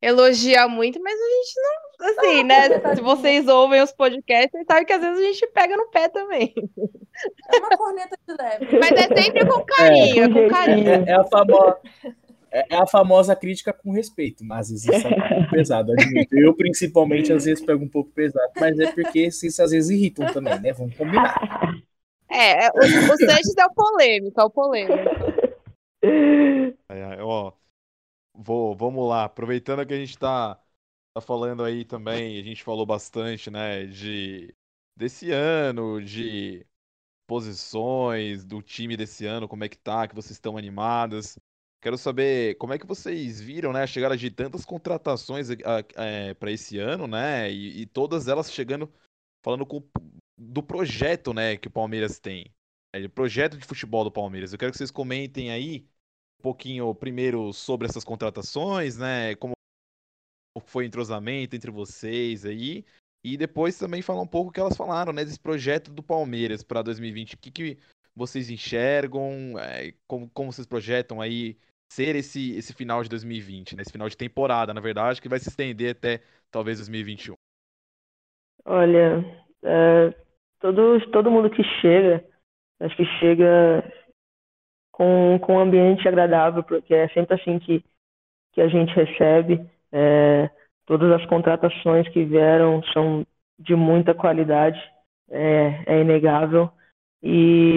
elogia 0.00 0.68
muito, 0.68 1.02
mas 1.02 1.14
a 1.14 1.24
gente 1.24 1.54
não, 1.56 2.08
assim, 2.08 2.36
não, 2.36 2.46
né? 2.46 2.94
Se 2.94 3.02
vocês 3.02 3.48
ouvem 3.48 3.82
os 3.82 3.90
podcasts, 3.90 4.64
sabe 4.70 4.84
que 4.84 4.92
às 4.92 5.00
vezes 5.00 5.18
a 5.18 5.26
gente 5.26 5.46
pega 5.48 5.76
no 5.76 5.88
pé 5.88 6.08
também. 6.08 6.54
É 7.52 7.58
uma 7.58 7.70
corneta 7.70 8.16
de 8.28 8.34
leve. 8.36 8.78
Mas 8.78 8.92
é 8.92 9.22
sempre 9.22 9.46
com 9.46 9.64
carinho, 9.64 10.24
é, 10.24 10.28
com 10.28 10.48
carinho. 10.48 10.88
É, 10.90 11.04
é, 11.08 11.14
a 11.14 11.24
famosa, 11.24 11.78
é, 12.52 12.66
é, 12.70 12.76
a 12.76 12.86
famosa 12.86 13.36
crítica 13.36 13.72
com 13.72 13.90
respeito, 13.90 14.44
mas 14.44 14.70
às 14.70 14.84
vezes 14.84 15.04
é 15.04 15.08
um 15.08 15.28
pouco 15.28 15.50
pesado, 15.50 15.92
admito. 15.92 16.36
Eu, 16.38 16.54
principalmente, 16.54 17.32
às 17.32 17.44
vezes 17.44 17.64
pego 17.64 17.84
um 17.84 17.88
pouco 17.88 18.10
pesado, 18.10 18.52
mas 18.56 18.78
é 18.78 18.92
porque 18.92 19.30
vocês 19.30 19.58
às 19.58 19.72
vezes 19.72 19.90
irritam 19.90 20.26
também, 20.26 20.60
né? 20.60 20.72
Vamos 20.72 20.96
combinar. 20.96 21.34
É, 22.34 22.66
é, 22.66 22.70
o, 22.70 22.78
o 22.78 23.16
Sanches 23.16 23.56
é 23.56 23.64
o 23.64 23.72
polêmico, 23.72 24.40
é 24.40 24.44
o 24.44 24.50
polêmico. 24.50 24.98
Ai, 26.88 27.02
ai, 27.02 27.20
ó, 27.20 27.52
vou, 28.34 28.74
vamos 28.74 29.08
lá. 29.08 29.24
Aproveitando 29.24 29.86
que 29.86 29.94
a 29.94 29.96
gente 29.96 30.18
tá, 30.18 30.60
tá 31.14 31.20
falando 31.20 31.62
aí 31.62 31.84
também, 31.84 32.38
a 32.40 32.42
gente 32.42 32.64
falou 32.64 32.84
bastante, 32.84 33.50
né, 33.50 33.86
de 33.86 34.54
desse 34.96 35.30
ano, 35.30 36.02
de 36.02 36.66
posições 37.26 38.44
do 38.44 38.60
time 38.62 38.96
desse 38.96 39.26
ano, 39.26 39.48
como 39.48 39.64
é 39.64 39.68
que 39.68 39.78
tá, 39.78 40.06
que 40.08 40.14
vocês 40.14 40.32
estão 40.32 40.56
animadas. 40.56 41.38
Quero 41.80 41.98
saber 41.98 42.56
como 42.56 42.72
é 42.72 42.78
que 42.78 42.86
vocês 42.86 43.40
viram, 43.40 43.72
né, 43.72 43.82
a 43.82 43.86
chegada 43.86 44.16
de 44.16 44.30
tantas 44.30 44.64
contratações 44.64 45.48
é, 45.96 46.34
para 46.34 46.50
esse 46.50 46.78
ano, 46.78 47.06
né, 47.06 47.50
e, 47.52 47.82
e, 47.82 47.86
todas 47.86 48.26
elas 48.28 48.50
chegando, 48.52 48.90
falando 49.42 49.66
com, 49.66 49.82
do 50.36 50.62
projeto, 50.62 51.32
né, 51.32 51.56
que 51.56 51.68
o 51.68 51.70
Palmeiras 51.70 52.18
tem, 52.18 52.52
é, 52.92 53.06
projeto 53.08 53.56
de 53.56 53.64
futebol 53.64 54.04
do 54.04 54.10
Palmeiras. 54.10 54.52
Eu 54.52 54.58
quero 54.58 54.72
que 54.72 54.78
vocês 54.78 54.90
comentem 54.90 55.50
aí 55.50 55.86
um 56.40 56.42
pouquinho 56.42 56.94
primeiro 56.94 57.52
sobre 57.52 57.88
essas 57.88 58.04
contratações, 58.04 58.98
né, 58.98 59.34
como 59.36 59.54
foi 60.66 60.84
o 60.84 60.86
entrosamento 60.86 61.56
entre 61.56 61.70
vocês 61.70 62.44
aí, 62.44 62.84
e 63.24 63.36
depois 63.36 63.78
também 63.78 64.02
falar 64.02 64.22
um 64.22 64.26
pouco 64.26 64.50
o 64.50 64.52
que 64.52 64.60
elas 64.60 64.76
falaram, 64.76 65.12
né, 65.12 65.24
desse 65.24 65.40
projeto 65.40 65.90
do 65.90 66.02
Palmeiras 66.02 66.62
para 66.62 66.82
2020. 66.82 67.34
O 67.34 67.38
que, 67.38 67.50
que 67.50 67.78
vocês 68.14 68.50
enxergam, 68.50 69.58
é, 69.58 69.94
como, 70.06 70.28
como 70.30 70.52
vocês 70.52 70.66
projetam 70.66 71.20
aí 71.20 71.56
ser 71.90 72.16
esse, 72.16 72.52
esse 72.56 72.72
final 72.72 73.02
de 73.02 73.08
2020, 73.08 73.76
né, 73.76 73.82
esse 73.82 73.92
final 73.92 74.08
de 74.08 74.16
temporada, 74.16 74.74
na 74.74 74.80
verdade, 74.80 75.22
que 75.22 75.28
vai 75.28 75.38
se 75.38 75.48
estender 75.48 75.92
até 75.92 76.22
talvez 76.50 76.78
2021. 76.78 77.34
Olha, 78.66 79.24
é, 79.62 80.23
todo, 80.64 80.98
todo 81.10 81.30
mundo 81.30 81.50
que 81.50 81.62
chega, 81.82 82.24
acho 82.80 82.96
que 82.96 83.04
chega 83.18 83.84
com, 84.90 85.38
com 85.42 85.56
um 85.56 85.60
ambiente 85.60 86.08
agradável, 86.08 86.62
porque 86.62 86.94
é 86.94 87.06
sempre 87.08 87.34
assim 87.34 87.58
que, 87.58 87.84
que 88.54 88.62
a 88.62 88.68
gente 88.68 88.94
recebe. 88.94 89.60
É, 89.92 90.48
todas 90.86 91.12
as 91.12 91.26
contratações 91.26 92.08
que 92.08 92.24
vieram 92.24 92.82
são 92.94 93.26
de 93.58 93.74
muita 93.76 94.14
qualidade, 94.14 94.80
é, 95.30 95.84
é 95.86 96.00
inegável. 96.00 96.70
E 97.22 97.76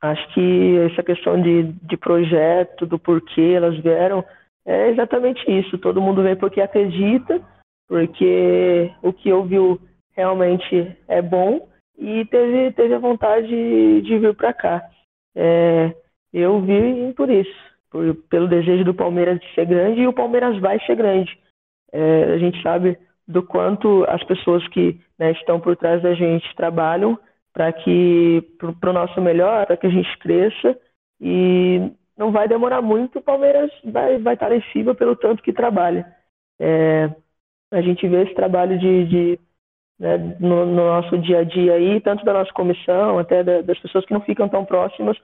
acho 0.00 0.34
que 0.34 0.78
essa 0.92 1.02
questão 1.02 1.42
de, 1.42 1.64
de 1.64 1.96
projeto, 1.96 2.86
do 2.86 2.96
porquê 2.96 3.54
elas 3.56 3.76
vieram, 3.82 4.24
é 4.64 4.88
exatamente 4.90 5.42
isso. 5.50 5.76
Todo 5.78 6.00
mundo 6.00 6.22
vem 6.22 6.36
porque 6.36 6.60
acredita, 6.60 7.42
porque 7.88 8.92
o 9.02 9.12
que 9.12 9.32
ouviu 9.32 9.80
realmente 10.14 10.96
é 11.08 11.20
bom 11.20 11.71
e 11.98 12.24
teve, 12.26 12.72
teve 12.72 12.94
a 12.94 12.98
vontade 12.98 13.48
de, 14.02 14.18
vir 14.18 14.34
para 14.34 14.52
cá. 14.52 14.82
É, 15.34 15.94
eu 16.32 16.60
vi 16.60 17.12
por 17.14 17.30
isso, 17.30 17.54
por, 17.90 18.14
pelo 18.28 18.48
desejo 18.48 18.84
do 18.84 18.94
Palmeiras 18.94 19.38
de 19.40 19.54
ser 19.54 19.66
grande 19.66 20.00
e 20.00 20.06
o 20.06 20.12
Palmeiras 20.12 20.58
vai 20.58 20.78
ser 20.86 20.96
grande. 20.96 21.38
É, 21.92 22.24
a 22.32 22.38
gente 22.38 22.60
sabe 22.62 22.98
do 23.26 23.42
quanto 23.42 24.04
as 24.08 24.22
pessoas 24.24 24.66
que 24.68 25.00
né, 25.18 25.32
estão 25.32 25.60
por 25.60 25.76
trás 25.76 26.02
da 26.02 26.14
gente 26.14 26.54
trabalham 26.56 27.18
para 27.52 27.72
que 27.72 28.42
para 28.80 28.90
o 28.90 28.94
nosso 28.94 29.20
melhor, 29.20 29.66
para 29.66 29.76
que 29.76 29.86
a 29.86 29.90
gente 29.90 30.18
cresça 30.18 30.78
e 31.20 31.92
não 32.16 32.32
vai 32.32 32.48
demorar 32.48 32.82
muito, 32.82 33.18
o 33.18 33.22
Palmeiras 33.22 33.70
vai, 33.84 34.18
vai 34.18 34.34
estar 34.34 34.52
em 34.52 34.62
cima 34.72 34.94
pelo 34.94 35.14
tanto 35.16 35.42
que 35.42 35.52
trabalha. 35.52 36.06
É, 36.60 37.10
a 37.70 37.80
gente 37.80 38.06
vê 38.08 38.22
esse 38.22 38.34
trabalho 38.34 38.78
de, 38.78 39.04
de 39.06 39.40
né, 39.98 40.16
no, 40.40 40.66
no, 40.66 40.74
nosso 40.74 41.18
dia 41.18 41.40
a 41.40 41.44
dia 41.44 41.74
aí, 41.74 42.00
tanto 42.00 42.24
da 42.24 42.32
nossa 42.32 42.52
comissão, 42.52 43.18
até 43.18 43.42
da, 43.42 43.62
das 43.62 43.78
pessoas 43.78 44.04
que 44.04 44.12
não 44.12 44.20
ficam 44.20 44.48
tão 44.48 44.64
próximas, 44.64 45.16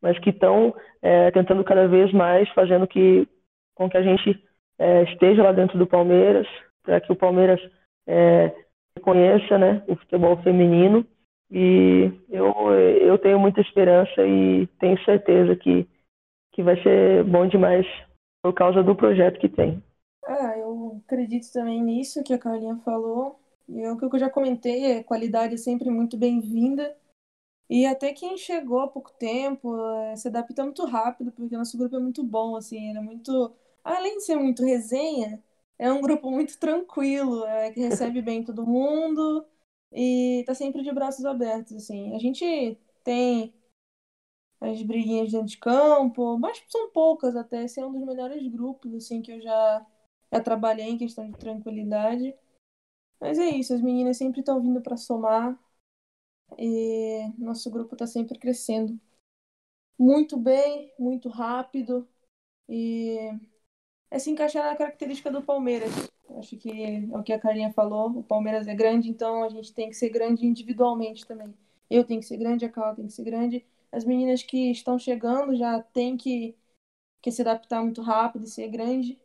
mas 0.00 0.18
que 0.18 0.30
estão 0.30 0.74
é, 1.02 1.30
tentando 1.30 1.64
cada 1.64 1.88
vez 1.88 2.12
mais, 2.12 2.48
fazendo 2.50 2.86
que, 2.86 3.26
com 3.74 3.88
que 3.88 3.96
a 3.96 4.02
gente 4.02 4.42
é, 4.78 5.02
esteja 5.04 5.42
lá 5.42 5.52
dentro 5.52 5.78
do 5.78 5.86
Palmeiras, 5.86 6.46
para 6.82 7.00
que 7.00 7.10
o 7.12 7.16
Palmeiras 7.16 7.60
é, 8.06 8.54
conheça 9.00 9.58
né, 9.58 9.82
o 9.88 9.96
futebol 9.96 10.36
feminino. 10.42 11.06
E 11.50 12.10
eu, 12.30 12.52
eu 12.72 13.18
tenho 13.18 13.38
muita 13.38 13.60
esperança 13.60 14.26
e 14.26 14.66
tenho 14.78 14.98
certeza 15.04 15.54
que, 15.54 15.86
que 16.52 16.62
vai 16.62 16.80
ser 16.82 17.22
bom 17.24 17.46
demais 17.46 17.86
por 18.42 18.52
causa 18.52 18.82
do 18.82 18.94
projeto 18.94 19.38
que 19.38 19.48
tem. 19.48 19.82
Ah, 20.26 20.58
eu 20.58 21.00
acredito 21.04 21.52
também 21.52 21.82
nisso 21.82 22.24
que 22.24 22.32
a 22.32 22.38
Carlinha 22.38 22.76
falou. 22.84 23.38
E 23.68 23.80
é 23.82 23.90
o 23.90 23.96
que 23.96 24.04
eu 24.04 24.18
já 24.18 24.30
comentei, 24.30 24.98
a 24.98 25.04
qualidade 25.04 25.54
é 25.54 25.56
sempre 25.56 25.90
muito 25.90 26.16
bem-vinda. 26.16 26.96
E 27.68 27.86
até 27.86 28.12
quem 28.12 28.36
chegou 28.36 28.80
há 28.80 28.88
pouco 28.88 29.12
tempo 29.12 29.76
é, 30.12 30.16
se 30.16 30.28
adapta 30.28 30.64
muito 30.64 30.84
rápido, 30.84 31.32
porque 31.32 31.56
nosso 31.56 31.78
grupo 31.78 31.96
é 31.96 32.00
muito 32.00 32.22
bom, 32.22 32.56
assim, 32.56 32.90
ele 32.90 32.98
é 32.98 33.02
muito. 33.02 33.54
Além 33.82 34.18
de 34.18 34.24
ser 34.24 34.36
muito 34.36 34.64
resenha, 34.64 35.42
é 35.78 35.92
um 35.92 36.00
grupo 36.00 36.30
muito 36.30 36.58
tranquilo, 36.58 37.44
é, 37.46 37.72
que 37.72 37.80
recebe 37.80 38.22
bem 38.22 38.44
todo 38.44 38.66
mundo 38.66 39.46
e 39.92 40.44
tá 40.46 40.54
sempre 40.54 40.82
de 40.82 40.92
braços 40.92 41.24
abertos, 41.24 41.74
assim. 41.76 42.14
A 42.14 42.18
gente 42.18 42.78
tem 43.02 43.54
as 44.60 44.82
briguinhas 44.82 45.30
dentro 45.30 45.46
de 45.46 45.58
campo, 45.58 46.38
mas 46.38 46.62
são 46.68 46.90
poucas 46.90 47.36
até. 47.36 47.64
Esse 47.64 47.80
é 47.80 47.86
um 47.86 47.92
dos 47.92 48.04
melhores 48.04 48.46
grupos, 48.48 48.94
assim, 48.94 49.22
que 49.22 49.32
eu 49.32 49.40
já, 49.40 49.86
já 50.32 50.40
trabalhei 50.40 50.86
em 50.86 50.98
questão 50.98 51.30
de 51.30 51.38
tranquilidade. 51.38 52.34
Mas 53.24 53.38
é 53.38 53.48
isso, 53.48 53.72
as 53.72 53.80
meninas 53.80 54.18
sempre 54.18 54.40
estão 54.40 54.60
vindo 54.60 54.82
para 54.82 54.98
somar 54.98 55.58
e 56.58 57.32
nosso 57.38 57.70
grupo 57.70 57.94
está 57.94 58.06
sempre 58.06 58.38
crescendo. 58.38 58.98
Muito 59.98 60.36
bem, 60.36 60.92
muito 60.98 61.28
rápido 61.28 62.08
e 62.68 63.18
é 64.10 64.18
se 64.18 64.30
encaixar 64.30 64.64
na 64.66 64.76
característica 64.76 65.30
do 65.30 65.42
Palmeiras. 65.42 65.90
Acho 66.38 66.56
que 66.58 66.70
é 66.70 67.00
o 67.18 67.22
que 67.22 67.32
a 67.32 67.40
Carinha 67.40 67.72
falou, 67.72 68.10
o 68.10 68.24
Palmeiras 68.24 68.68
é 68.68 68.74
grande, 68.74 69.10
então 69.10 69.44
a 69.44 69.50
gente 69.50 69.74
tem 69.74 69.90
que 69.90 69.96
ser 69.96 70.10
grande 70.10 70.46
individualmente 70.46 71.26
também. 71.26 71.54
Eu 71.90 72.04
tenho 72.04 72.20
que 72.20 72.26
ser 72.26 72.38
grande, 72.38 72.64
a 72.66 72.70
Carla 72.70 72.96
tem 72.96 73.06
que 73.06 73.12
ser 73.14 73.24
grande. 73.24 73.64
As 73.92 74.04
meninas 74.04 74.42
que 74.42 74.70
estão 74.72 74.98
chegando 74.98 75.56
já 75.56 75.82
têm 75.82 76.16
que, 76.16 76.56
que 77.22 77.32
se 77.32 77.42
adaptar 77.42 77.82
muito 77.82 78.02
rápido 78.02 78.44
e 78.44 78.48
ser 78.50 78.68
grande. 78.68 79.18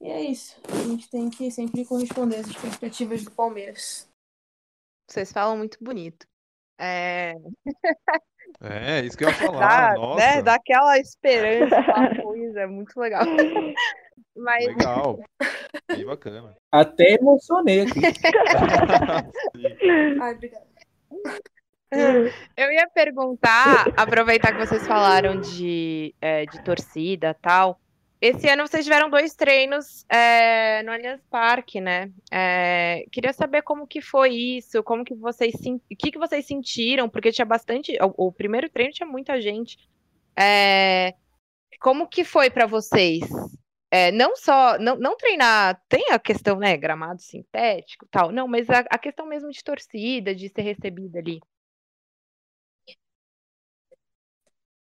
E 0.00 0.08
é 0.08 0.22
isso. 0.22 0.58
A 0.68 0.88
gente 0.88 1.10
tem 1.10 1.28
que 1.28 1.50
sempre 1.50 1.84
corresponder 1.84 2.36
às 2.36 2.46
expectativas 2.46 3.22
do 3.22 3.30
Palmeiras. 3.30 4.08
Vocês 5.06 5.30
falam 5.32 5.58
muito 5.58 5.76
bonito. 5.82 6.26
É. 6.78 7.34
É, 8.62 9.00
isso 9.00 9.16
que 9.16 9.24
eu 9.24 9.28
ia 9.28 9.34
falar. 9.34 9.94
Dá, 9.94 9.94
Nossa. 9.94 10.18
Né, 10.18 10.42
dá 10.42 10.54
aquela 10.54 10.98
esperança, 10.98 11.78
aquela 11.78 12.22
coisa, 12.22 12.60
é 12.60 12.66
muito 12.66 12.98
legal. 12.98 13.24
Mas... 14.36 14.66
Legal. 14.66 15.18
Bem 15.88 16.04
bacana. 16.04 16.56
Até 16.70 17.14
emocionei 17.14 17.82
aqui. 17.82 18.00
Ai, 20.20 20.34
obrigada. 20.34 20.66
Eu 22.56 22.72
ia 22.72 22.88
perguntar, 22.94 23.86
aproveitar 23.96 24.52
que 24.52 24.66
vocês 24.66 24.86
falaram 24.86 25.40
de, 25.40 26.14
é, 26.20 26.44
de 26.44 26.62
torcida 26.62 27.34
tal. 27.40 27.80
Esse 28.20 28.48
ano 28.48 28.66
vocês 28.66 28.84
tiveram 28.84 29.08
dois 29.08 29.34
treinos 29.34 30.04
é, 30.06 30.82
no 30.82 30.92
Allianz 30.92 31.22
Parque, 31.30 31.80
né? 31.80 32.12
É, 32.30 33.06
queria 33.10 33.32
saber 33.32 33.62
como 33.62 33.86
que 33.86 34.02
foi 34.02 34.34
isso, 34.34 34.82
como 34.82 35.04
que 35.04 35.14
vocês 35.14 35.54
o 35.54 35.96
que, 35.96 36.10
que 36.10 36.18
vocês 36.18 36.44
sentiram, 36.44 37.08
porque 37.08 37.32
tinha 37.32 37.46
bastante. 37.46 37.96
O, 38.16 38.26
o 38.26 38.32
primeiro 38.32 38.68
treino 38.68 38.92
tinha 38.92 39.06
muita 39.08 39.40
gente. 39.40 39.78
É, 40.38 41.14
como 41.80 42.06
que 42.06 42.22
foi 42.22 42.50
para 42.50 42.66
vocês? 42.66 43.20
Não 44.14 44.36
só 44.36 44.78
não, 44.78 44.96
não 44.96 45.16
treinar, 45.16 45.82
tem 45.88 46.12
a 46.12 46.18
questão, 46.18 46.56
né, 46.58 46.76
gramado 46.76 47.20
sintético, 47.20 48.06
tal, 48.08 48.30
não, 48.30 48.46
mas 48.46 48.70
a, 48.70 48.84
a 48.88 48.98
questão 48.98 49.26
mesmo 49.26 49.50
de 49.50 49.64
torcida, 49.64 50.32
de 50.34 50.48
ser 50.48 50.62
recebida 50.62 51.18
ali. 51.18 51.40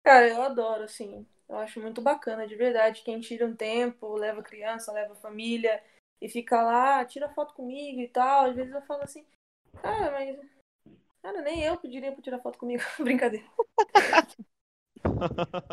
Cara, 0.05 0.29
eu 0.29 0.43
adoro, 0.43 0.85
assim. 0.85 1.27
Eu 1.53 1.59
acho 1.59 1.79
muito 1.83 2.01
bacana, 2.01 2.47
de 2.47 2.55
verdade. 2.57 3.03
Quem 3.05 3.21
tira 3.21 3.47
um 3.47 3.55
tempo, 3.55 4.15
leva 4.15 4.43
criança, 4.43 4.91
leva 4.91 5.15
família 5.15 5.83
e 6.19 6.27
fica 6.27 6.63
lá, 6.63 7.05
tira 7.05 7.29
foto 7.29 7.53
comigo 7.53 8.01
e 8.01 8.09
tal. 8.09 8.47
Às 8.47 8.57
vezes 8.57 8.73
eu 8.73 8.81
falo 8.81 9.03
assim, 9.03 9.23
cara, 9.83 10.11
mas. 10.13 10.39
Cara, 11.21 11.43
nem 11.43 11.63
eu 11.63 11.77
pediria 11.77 12.11
pra 12.11 12.23
tirar 12.23 12.39
foto 12.39 12.59
comigo. 12.59 12.83
Brincadeira. 12.99 13.45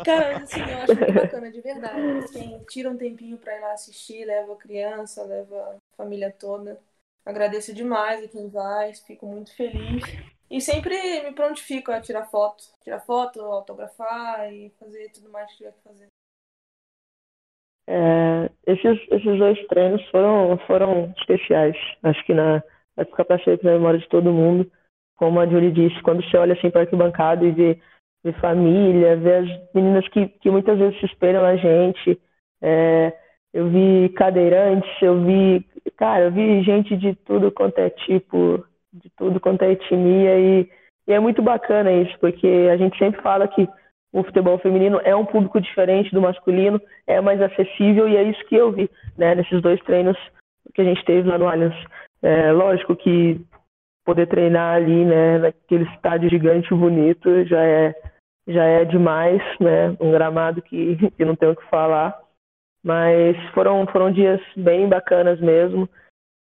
Cara, 0.04 0.36
assim, 0.42 0.60
eu 0.60 0.78
acho 0.82 0.94
muito 0.94 1.12
bacana, 1.14 1.50
de 1.50 1.60
verdade. 1.62 2.32
Quem 2.32 2.62
tira 2.64 2.90
um 2.90 2.96
tempinho 2.96 3.38
pra 3.38 3.56
ir 3.56 3.60
lá 3.60 3.72
assistir, 3.72 4.24
leva 4.26 4.52
a 4.52 4.56
criança, 4.56 5.22
leva 5.24 5.56
a 5.56 5.96
família 5.96 6.30
toda. 6.30 6.78
Agradeço 7.24 7.74
demais 7.74 8.22
a 8.24 8.28
quem 8.28 8.48
vai, 8.48 8.94
fico 8.94 9.26
muito 9.26 9.54
feliz. 9.54 10.04
E 10.50 10.60
sempre 10.60 10.94
me 11.22 11.32
prontifico 11.32 11.92
a 11.92 12.00
tirar 12.00 12.26
foto. 12.26 12.64
Tirar 12.82 13.00
foto, 13.00 13.40
autografar 13.40 14.52
e 14.52 14.70
fazer 14.80 15.10
tudo 15.12 15.30
mais 15.30 15.50
que 15.52 15.58
tiver 15.58 15.72
que 15.72 15.82
fazer. 15.82 16.06
É, 17.88 18.50
esses, 18.66 19.00
esses 19.10 19.38
dois 19.38 19.66
treinos 19.68 20.04
foram, 20.10 20.58
foram 20.66 21.14
especiais. 21.18 21.76
Acho 22.02 22.24
que 22.24 22.34
na, 22.34 22.62
vai 22.96 23.04
ficar 23.04 23.24
para 23.24 23.44
sempre 23.44 23.66
na 23.66 23.72
memória 23.72 23.98
de 23.98 24.08
todo 24.08 24.32
mundo. 24.32 24.70
como 25.16 25.38
a 25.38 25.46
Julie 25.46 25.70
disse, 25.70 26.02
quando 26.02 26.22
você 26.24 26.36
olha 26.36 26.54
assim 26.54 26.70
para 26.70 26.80
a 26.80 26.84
arquibancada 26.84 27.44
e 27.44 27.52
vê, 27.52 27.78
vê 28.24 28.32
família, 28.34 29.16
vê 29.16 29.36
as 29.36 29.74
meninas 29.74 30.08
que, 30.08 30.28
que 30.28 30.50
muitas 30.50 30.78
vezes 30.78 30.98
se 30.98 31.06
espelham 31.06 31.42
na 31.42 31.56
gente, 31.56 32.18
é, 32.62 33.12
eu 33.52 33.68
vi 33.68 34.08
cadeirantes, 34.10 34.90
eu 35.02 35.22
vi, 35.22 35.66
cara, 35.96 36.24
eu 36.24 36.32
vi 36.32 36.62
gente 36.62 36.96
de 36.96 37.14
tudo 37.16 37.52
quanto 37.52 37.78
é 37.78 37.90
tipo, 37.90 38.64
de 38.92 39.10
tudo 39.16 39.40
quanto 39.40 39.62
é 39.62 39.72
etnia 39.72 40.38
e, 40.38 40.68
e 41.06 41.12
é 41.12 41.20
muito 41.20 41.42
bacana 41.42 41.92
isso, 41.92 42.18
porque 42.18 42.68
a 42.72 42.76
gente 42.76 42.98
sempre 42.98 43.20
fala 43.22 43.46
que 43.48 43.68
o 44.12 44.24
futebol 44.24 44.58
feminino 44.58 45.00
é 45.04 45.14
um 45.14 45.24
público 45.24 45.60
diferente 45.60 46.12
do 46.12 46.20
masculino, 46.20 46.80
é 47.06 47.20
mais 47.20 47.40
acessível 47.40 48.08
e 48.08 48.16
é 48.16 48.22
isso 48.24 48.44
que 48.46 48.56
eu 48.56 48.72
vi, 48.72 48.90
né, 49.16 49.34
nesses 49.34 49.62
dois 49.62 49.80
treinos 49.82 50.18
que 50.74 50.82
a 50.82 50.84
gente 50.84 51.04
teve 51.04 51.28
lá 51.28 51.38
no 51.38 51.48
Allianz. 51.48 51.74
É, 52.22 52.52
lógico 52.52 52.96
que 52.96 53.40
poder 54.04 54.26
treinar 54.26 54.76
ali, 54.76 55.04
né, 55.04 55.38
naquele 55.38 55.84
estádio 55.94 56.28
gigante 56.28 56.74
bonito 56.74 57.44
já 57.44 57.62
é 57.62 57.94
já 58.48 58.64
é 58.64 58.84
demais, 58.84 59.40
né, 59.60 59.94
um 60.00 60.10
gramado 60.10 60.60
que, 60.62 60.96
que 61.16 61.24
não 61.24 61.36
tem 61.36 61.50
o 61.50 61.56
que 61.56 61.68
falar, 61.68 62.18
mas 62.82 63.36
foram 63.50 63.86
foram 63.86 64.10
dias 64.10 64.40
bem 64.56 64.88
bacanas 64.88 65.40
mesmo. 65.40 65.88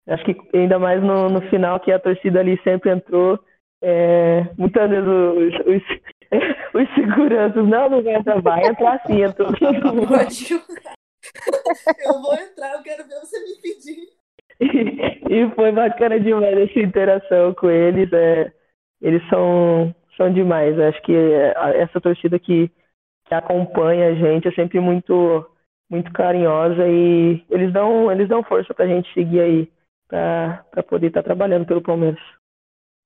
Acho 0.07 0.23
que 0.25 0.35
ainda 0.57 0.77
mais 0.77 1.01
no, 1.01 1.29
no 1.29 1.41
final 1.49 1.79
que 1.79 1.91
a 1.91 1.99
torcida 1.99 2.39
ali 2.39 2.59
sempre 2.63 2.91
entrou, 2.91 3.39
é, 3.81 4.43
muitas 4.57 4.89
vezes 4.89 5.07
os, 5.07 5.53
os, 5.65 5.83
os 6.81 6.95
seguranças, 6.95 7.67
não, 7.67 7.89
não 7.89 8.03
vai 8.03 8.15
entrar, 8.15 8.41
vai 8.41 8.65
entrar 8.65 9.01
sim, 9.05 9.21
entrou. 9.21 9.49
Eu 12.05 12.21
vou 12.21 12.33
entrar, 12.35 12.73
eu 12.73 12.83
quero 12.83 13.07
ver 13.07 13.19
você 13.21 13.39
me 13.39 13.55
pedir. 13.61 14.07
E, 15.29 15.49
foi 15.55 15.71
bacana 15.71 16.19
demais 16.19 16.55
essa 16.57 16.79
interação 16.79 17.53
com 17.55 17.69
eles. 17.69 18.11
É, 18.13 18.51
eles 19.01 19.27
são, 19.29 19.95
são 20.15 20.31
demais. 20.31 20.77
Acho 20.79 21.01
que 21.01 21.13
essa 21.75 21.99
torcida 21.99 22.37
que, 22.37 22.69
que 23.25 23.33
acompanha 23.33 24.09
a 24.09 24.13
gente 24.13 24.47
é 24.47 24.51
sempre 24.51 24.79
muito 24.79 25.49
muito 25.89 26.11
carinhosa 26.11 26.87
e 26.87 27.43
eles 27.49 27.71
dão 27.71 28.11
eles 28.11 28.27
dão 28.27 28.43
força 28.43 28.73
pra 28.73 28.87
gente 28.87 29.11
seguir 29.13 29.39
aí 29.41 29.71
para 30.07 30.83
poder 30.87 31.07
estar 31.07 31.21
tá 31.21 31.25
trabalhando 31.25 31.65
pelo 31.65 31.81
Palmeiras. 31.81 32.21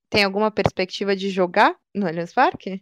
Tem 0.09 0.23
alguma 0.23 0.51
perspectiva 0.51 1.15
de 1.15 1.29
jogar 1.29 1.75
no 1.93 2.07
Allianz 2.07 2.33
Parque? 2.33 2.81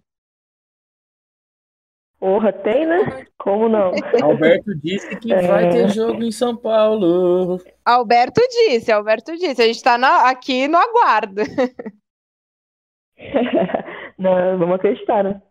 Porra, 2.20 2.54
tem, 2.54 2.86
né? 2.86 3.26
Como 3.38 3.68
não? 3.68 3.92
Alberto 4.24 4.74
disse 4.80 5.16
que 5.18 5.34
é... 5.34 5.48
vai 5.48 5.70
ter 5.70 5.90
jogo 5.90 6.24
em 6.24 6.32
São 6.32 6.56
Paulo. 6.56 7.60
Alberto 7.84 8.42
disse, 8.50 8.92
Alberto 8.92 9.34
disse. 9.34 9.62
A 9.62 9.68
gente 9.68 9.84
tá 9.84 9.98
na, 9.98 10.30
aqui 10.30 10.68
no 10.68 10.78
aguardo. 10.78 11.42
não, 14.18 14.58
vamos 14.58 14.76
acreditar, 14.76 15.24
né? 15.24 15.42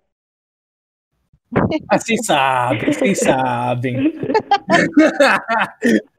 Assim 1.88 2.16
sabe, 2.18 2.90
assim 2.90 3.14
sabem. 3.14 4.12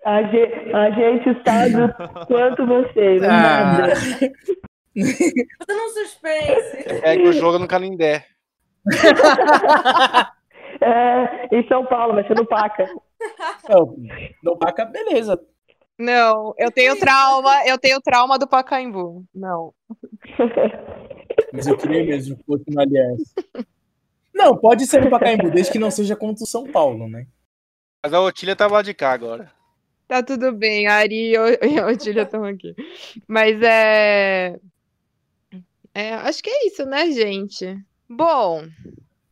a, 0.05 0.23
gente, 0.23 0.73
a 0.73 0.89
gente 0.91 1.43
sabe 1.43 1.93
quanto 2.27 2.65
vocês, 2.65 3.21
ah. 3.23 3.27
nada. 3.27 3.93
Num 4.95 5.89
suspense. 5.89 6.85
É 7.03 7.15
que 7.17 7.27
o 7.27 7.33
jogo 7.33 7.59
no 7.59 7.67
Canindé. 7.67 8.25
é, 10.81 11.55
em 11.55 11.67
São 11.67 11.85
Paulo, 11.85 12.13
vai 12.13 12.25
ser 12.27 12.35
no 12.35 12.45
Paca. 12.45 12.85
Não, 13.69 13.95
no 14.43 14.57
Paca, 14.57 14.85
beleza. 14.85 15.39
Não, 15.97 16.53
eu 16.57 16.69
tenho 16.71 16.99
trauma, 16.99 17.65
eu 17.65 17.77
tenho 17.77 18.01
trauma 18.01 18.37
do 18.37 18.47
Pacaembu. 18.47 19.23
Não. 19.33 19.73
Mas 21.53 21.67
eu 21.67 21.77
queria 21.77 22.03
mesmo 22.03 22.37
que 22.37 22.43
fosse 22.43 22.65
no 22.67 22.81
Aliança. 22.81 23.33
Não, 24.35 24.57
pode 24.57 24.85
ser 24.85 25.01
no 25.01 25.09
Pacaembu, 25.09 25.49
desde 25.49 25.71
que 25.71 25.79
não 25.79 25.89
seja 25.89 26.13
contra 26.13 26.43
o 26.43 26.47
São 26.47 26.69
Paulo, 26.69 27.07
né? 27.07 27.25
Mas 28.03 28.13
a 28.13 28.19
Otília 28.19 28.53
tá 28.53 28.67
lá 28.67 28.81
de 28.81 28.93
cá 28.93 29.13
agora. 29.13 29.49
Tá 30.09 30.21
tudo 30.21 30.51
bem, 30.51 30.87
a 30.87 30.95
Ari 30.95 31.31
e 31.31 31.79
a 31.79 31.87
Otília 31.87 32.23
estão 32.23 32.43
aqui. 32.43 32.75
Mas 33.25 33.61
é... 33.61 34.59
é. 35.93 36.13
Acho 36.15 36.43
que 36.43 36.49
é 36.49 36.67
isso, 36.67 36.85
né, 36.85 37.09
gente? 37.11 37.81
Bom, 38.09 38.67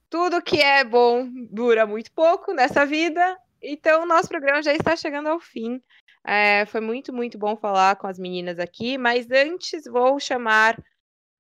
tudo 0.09 0.41
que 0.41 0.61
é 0.61 0.85
bom 0.85 1.29
dura 1.51 1.85
muito 1.85 2.09
pouco 2.13 2.53
nessa 2.53 2.85
vida, 2.85 3.37
então 3.61 4.03
o 4.03 4.07
nosso 4.07 4.29
programa 4.29 4.63
já 4.63 4.73
está 4.73 4.95
chegando 4.95 5.27
ao 5.27 5.39
fim. 5.39 5.81
É, 6.25 6.65
foi 6.67 6.79
muito, 6.79 7.11
muito 7.11 7.37
bom 7.37 7.57
falar 7.57 7.97
com 7.97 8.07
as 8.07 8.17
meninas 8.17 8.57
aqui, 8.57 8.97
mas 8.97 9.29
antes 9.29 9.83
vou 9.83 10.17
chamar 10.17 10.81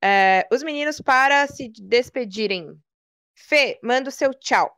é, 0.03 0.45
os 0.51 0.61
meninos 0.61 0.99
para 0.99 1.47
se 1.47 1.69
despedirem. 1.69 2.77
Fê, 3.35 3.79
manda 3.83 4.09
o 4.09 4.11
seu 4.11 4.33
tchau. 4.33 4.77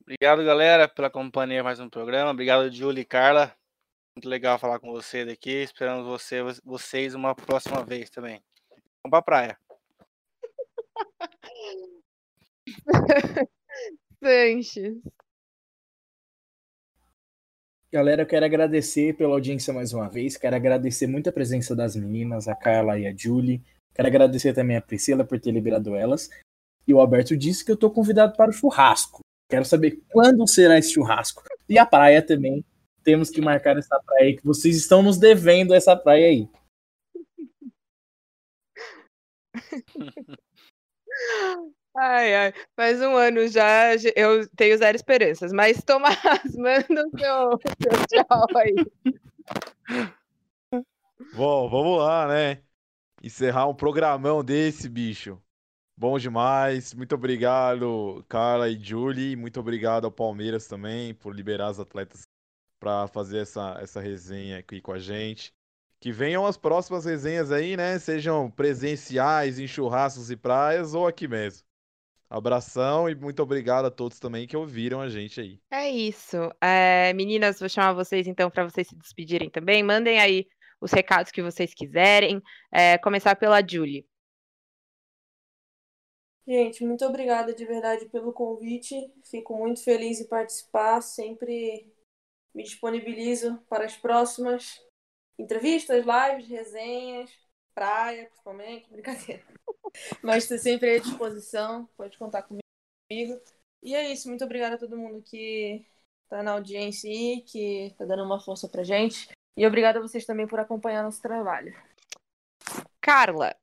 Obrigado, 0.00 0.44
galera, 0.44 0.88
pela 0.88 1.10
companhia 1.10 1.64
mais 1.64 1.80
um 1.80 1.90
programa. 1.90 2.30
Obrigado, 2.30 2.70
Júlia 2.70 3.02
e 3.02 3.04
Carla. 3.04 3.56
Muito 4.16 4.28
legal 4.28 4.58
falar 4.58 4.78
com 4.78 4.92
vocês 4.92 5.28
aqui. 5.28 5.50
Esperamos 5.50 6.06
você, 6.06 6.42
vocês 6.64 7.14
uma 7.14 7.34
próxima 7.34 7.84
vez 7.84 8.08
também. 8.08 8.40
Vamos 9.02 9.10
pra 9.10 9.22
praia. 9.22 9.58
Sanches. 14.22 14.96
Galera, 17.92 18.22
eu 18.22 18.26
quero 18.26 18.44
agradecer 18.44 19.16
pela 19.16 19.34
audiência 19.34 19.72
mais 19.72 19.92
uma 19.92 20.08
vez. 20.08 20.36
Quero 20.36 20.56
agradecer 20.56 21.06
muito 21.06 21.28
a 21.28 21.32
presença 21.32 21.74
das 21.74 21.96
meninas, 21.96 22.48
a 22.48 22.54
Carla 22.54 22.98
e 22.98 23.06
a 23.06 23.14
Julie. 23.16 23.62
Quero 23.94 24.08
agradecer 24.08 24.52
também 24.52 24.76
a 24.76 24.82
Priscila 24.82 25.24
por 25.24 25.40
ter 25.40 25.50
liberado 25.50 25.94
elas. 25.94 26.28
E 26.86 26.94
o 26.94 27.00
Alberto 27.00 27.36
disse 27.36 27.64
que 27.64 27.70
eu 27.70 27.74
estou 27.74 27.90
convidado 27.90 28.36
para 28.36 28.50
o 28.50 28.52
churrasco. 28.52 29.20
Quero 29.48 29.64
saber 29.64 30.02
quando 30.10 30.46
será 30.48 30.78
esse 30.78 30.92
churrasco. 30.92 31.42
E 31.68 31.78
a 31.78 31.86
praia 31.86 32.20
também. 32.24 32.64
Temos 33.02 33.30
que 33.30 33.40
marcar 33.40 33.76
essa 33.76 34.00
praia 34.04 34.24
aí, 34.24 34.36
que 34.36 34.44
vocês 34.44 34.76
estão 34.76 35.00
nos 35.00 35.16
devendo 35.16 35.72
essa 35.72 35.96
praia 35.96 36.26
aí. 36.26 36.48
Ai, 41.98 42.34
ai, 42.34 42.54
faz 42.76 43.00
um 43.00 43.16
ano 43.16 43.48
já, 43.48 43.94
eu 44.14 44.46
tenho 44.50 44.76
zero 44.76 44.96
esperanças, 44.96 45.50
mas 45.50 45.82
Tomás, 45.82 46.14
manda 46.54 47.06
o 47.06 47.18
seu, 47.18 47.58
seu 47.80 48.06
tchau 48.06 48.46
aí. 48.54 48.74
Bom, 51.34 51.70
vamos 51.70 51.98
lá, 51.98 52.28
né? 52.28 52.62
Encerrar 53.22 53.66
um 53.66 53.74
programão 53.74 54.44
desse, 54.44 54.90
bicho. 54.90 55.42
Bom 55.98 56.18
demais. 56.18 56.92
Muito 56.92 57.14
obrigado, 57.14 58.22
Carla 58.28 58.68
e 58.68 58.78
Julie. 58.78 59.34
Muito 59.34 59.58
obrigado 59.58 60.04
ao 60.04 60.12
Palmeiras 60.12 60.66
também 60.66 61.14
por 61.14 61.34
liberar 61.34 61.70
os 61.70 61.80
atletas 61.80 62.28
para 62.78 63.08
fazer 63.08 63.38
essa, 63.38 63.78
essa 63.80 63.98
resenha 63.98 64.58
aqui 64.58 64.80
com 64.82 64.92
a 64.92 64.98
gente. 64.98 65.54
Que 65.98 66.12
venham 66.12 66.44
as 66.44 66.58
próximas 66.58 67.06
resenhas 67.06 67.50
aí, 67.50 67.78
né? 67.78 67.98
Sejam 67.98 68.50
presenciais 68.50 69.58
em 69.58 69.66
churrascos 69.66 70.30
e 70.30 70.36
praias 70.36 70.92
ou 70.92 71.06
aqui 71.06 71.26
mesmo. 71.26 71.66
Abração 72.28 73.08
e 73.08 73.14
muito 73.14 73.42
obrigado 73.42 73.86
a 73.86 73.90
todos 73.90 74.18
também 74.18 74.46
que 74.46 74.56
ouviram 74.56 75.00
a 75.00 75.08
gente 75.08 75.40
aí. 75.40 75.58
É 75.70 75.88
isso. 75.88 76.36
É, 76.60 77.14
meninas, 77.14 77.58
vou 77.58 77.68
chamar 77.70 77.94
vocês 77.94 78.26
então 78.26 78.50
para 78.50 78.64
vocês 78.64 78.88
se 78.88 78.96
despedirem 78.96 79.48
também. 79.48 79.82
Mandem 79.82 80.20
aí 80.20 80.46
os 80.78 80.92
recados 80.92 81.32
que 81.32 81.42
vocês 81.42 81.72
quiserem. 81.72 82.42
É, 82.70 82.98
começar 82.98 83.34
pela 83.36 83.66
Julie. 83.66 84.04
Gente, 86.46 86.84
muito 86.84 87.04
obrigada 87.04 87.52
de 87.52 87.64
verdade 87.64 88.06
pelo 88.06 88.32
convite. 88.32 89.12
Fico 89.24 89.56
muito 89.56 89.82
feliz 89.82 90.20
em 90.20 90.28
participar. 90.28 91.00
Sempre 91.00 91.92
me 92.54 92.62
disponibilizo 92.62 93.58
para 93.68 93.84
as 93.84 93.96
próximas 93.96 94.80
entrevistas, 95.38 96.04
lives, 96.06 96.48
resenhas, 96.48 97.30
praia, 97.74 98.26
principalmente. 98.26 98.88
Brincadeira. 98.92 99.42
Mas 100.22 100.44
estou 100.44 100.58
sempre 100.58 100.96
à 100.96 100.98
disposição, 100.98 101.88
pode 101.96 102.16
contar 102.16 102.42
comigo. 102.42 102.62
E 103.82 103.94
é 103.94 104.12
isso, 104.12 104.28
muito 104.28 104.44
obrigada 104.44 104.76
a 104.76 104.78
todo 104.78 104.96
mundo 104.96 105.22
que 105.22 105.84
está 106.24 106.42
na 106.42 106.52
audiência 106.52 107.10
aí, 107.10 107.42
que 107.42 107.86
está 107.86 108.04
dando 108.04 108.24
uma 108.24 108.40
força 108.40 108.68
pra 108.68 108.84
gente. 108.84 109.28
E 109.56 109.66
obrigada 109.66 109.98
a 109.98 110.02
vocês 110.02 110.24
também 110.24 110.46
por 110.46 110.60
acompanhar 110.60 111.02
nosso 111.02 111.22
trabalho. 111.22 111.74
Carla. 113.00 113.56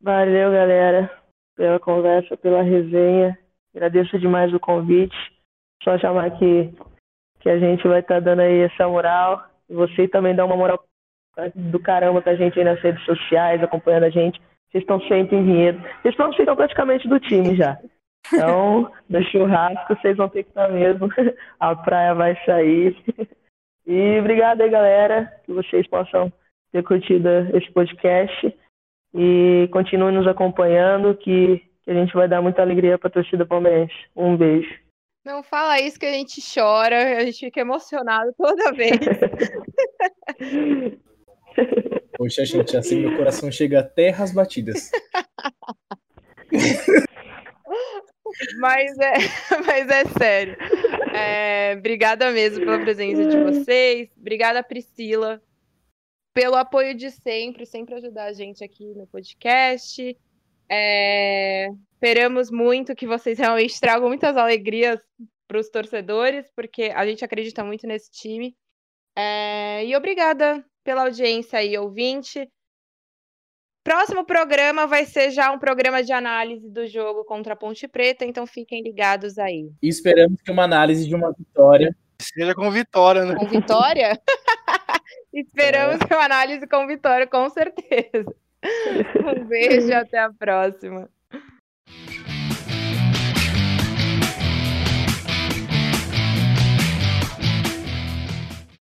Valeu, 0.00 0.52
galera, 0.52 1.10
pela 1.56 1.80
conversa, 1.80 2.36
pela 2.36 2.62
resenha. 2.62 3.38
Agradeço 3.74 4.18
demais 4.18 4.52
o 4.52 4.60
convite. 4.60 5.16
Só 5.82 5.98
chamar 5.98 6.30
que, 6.38 6.72
que 7.40 7.48
a 7.48 7.58
gente 7.58 7.86
vai 7.86 8.00
estar 8.00 8.14
tá 8.14 8.20
dando 8.20 8.40
aí 8.40 8.60
essa 8.60 8.88
moral. 8.88 9.44
E 9.68 9.74
você 9.74 10.06
também 10.08 10.34
dá 10.34 10.44
uma 10.44 10.56
moral 10.56 10.82
do 11.54 11.78
caramba 11.78 12.22
pra 12.22 12.36
gente 12.36 12.58
aí 12.58 12.64
nas 12.64 12.80
redes 12.80 13.04
sociais, 13.04 13.62
acompanhando 13.62 14.04
a 14.04 14.10
gente. 14.10 14.40
Vocês 14.70 14.82
estão 14.82 15.00
sempre 15.02 15.36
em 15.36 15.44
Vinhedo. 15.44 15.80
Vocês 16.02 16.14
estão, 16.14 16.56
praticamente 16.56 17.08
do 17.08 17.20
time 17.20 17.56
já. 17.56 17.78
Então, 18.32 18.90
no 19.08 19.22
churrasco, 19.24 19.94
vocês 19.94 20.16
vão 20.16 20.28
ter 20.28 20.44
que 20.44 20.50
estar 20.50 20.68
mesmo. 20.70 21.08
A 21.60 21.74
praia 21.74 22.14
vai 22.14 22.36
sair. 22.44 22.96
E 23.86 24.18
obrigado 24.18 24.60
aí, 24.60 24.70
galera. 24.70 25.32
Que 25.44 25.52
vocês 25.52 25.86
possam 25.86 26.32
ter 26.72 26.82
curtido 26.82 27.28
esse 27.54 27.70
podcast 27.72 28.54
e 29.16 29.68
continue 29.72 30.12
nos 30.12 30.26
acompanhando 30.26 31.16
que, 31.16 31.62
que 31.82 31.90
a 31.90 31.94
gente 31.94 32.12
vai 32.12 32.28
dar 32.28 32.42
muita 32.42 32.60
alegria 32.60 32.98
para 32.98 33.08
a 33.08 33.12
torcida 33.12 33.46
palmeirense. 33.46 33.94
Um 34.14 34.36
beijo. 34.36 34.68
Não 35.24 35.42
fala 35.42 35.80
isso 35.80 35.98
que 35.98 36.06
a 36.06 36.12
gente 36.12 36.40
chora, 36.54 37.16
a 37.16 37.24
gente 37.24 37.40
fica 37.40 37.60
emocionado 37.60 38.32
toda 38.36 38.72
vez. 38.72 39.00
Poxa, 42.16 42.44
gente, 42.44 42.76
assim 42.76 43.00
meu 43.00 43.16
coração 43.16 43.50
chega 43.50 43.80
até 43.80 44.10
as 44.10 44.32
batidas. 44.32 44.92
mas, 48.60 48.98
é, 48.98 49.14
mas 49.66 49.88
é 49.88 50.04
sério. 50.18 50.56
É, 51.14 51.74
obrigada 51.78 52.30
mesmo 52.30 52.62
pela 52.64 52.78
presença 52.78 53.26
de 53.26 53.42
vocês. 53.42 54.10
Obrigada, 54.18 54.62
Priscila, 54.62 55.42
pelo 56.36 56.54
apoio 56.54 56.94
de 56.94 57.10
sempre, 57.10 57.64
sempre 57.64 57.94
ajudar 57.94 58.24
a 58.24 58.32
gente 58.34 58.62
aqui 58.62 58.84
no 58.94 59.06
podcast. 59.06 60.14
É, 60.68 61.68
esperamos 61.94 62.50
muito 62.50 62.94
que 62.94 63.06
vocês 63.06 63.38
realmente 63.38 63.80
tragam 63.80 64.06
muitas 64.06 64.36
alegrias 64.36 65.00
para 65.48 65.58
os 65.58 65.70
torcedores, 65.70 66.52
porque 66.54 66.92
a 66.94 67.06
gente 67.06 67.24
acredita 67.24 67.64
muito 67.64 67.86
nesse 67.86 68.10
time. 68.10 68.54
É, 69.16 69.86
e 69.86 69.96
obrigada 69.96 70.62
pela 70.84 71.04
audiência 71.04 71.58
aí, 71.58 71.78
ouvinte. 71.78 72.46
Próximo 73.82 74.26
programa 74.26 74.86
vai 74.86 75.06
ser 75.06 75.30
já 75.30 75.50
um 75.50 75.58
programa 75.58 76.02
de 76.02 76.12
análise 76.12 76.68
do 76.68 76.86
jogo 76.86 77.24
contra 77.24 77.54
a 77.54 77.56
Ponte 77.56 77.88
Preta, 77.88 78.26
então 78.26 78.46
fiquem 78.46 78.82
ligados 78.82 79.38
aí. 79.38 79.70
E 79.82 79.88
esperamos 79.88 80.42
que 80.42 80.52
uma 80.52 80.64
análise 80.64 81.08
de 81.08 81.14
uma 81.14 81.32
vitória. 81.32 81.96
Seja 82.20 82.54
com 82.54 82.70
vitória, 82.70 83.24
né? 83.24 83.36
Com 83.36 83.46
vitória? 83.46 84.20
esperamos 85.32 85.98
é. 86.08 86.14
uma 86.14 86.24
análise 86.24 86.66
com 86.66 86.86
vitória, 86.86 87.26
com 87.26 87.48
certeza. 87.50 88.34
Um 89.24 89.44
beijo 89.44 89.88
e 89.88 89.92
até 89.94 90.18
a 90.18 90.32
próxima. 90.32 91.08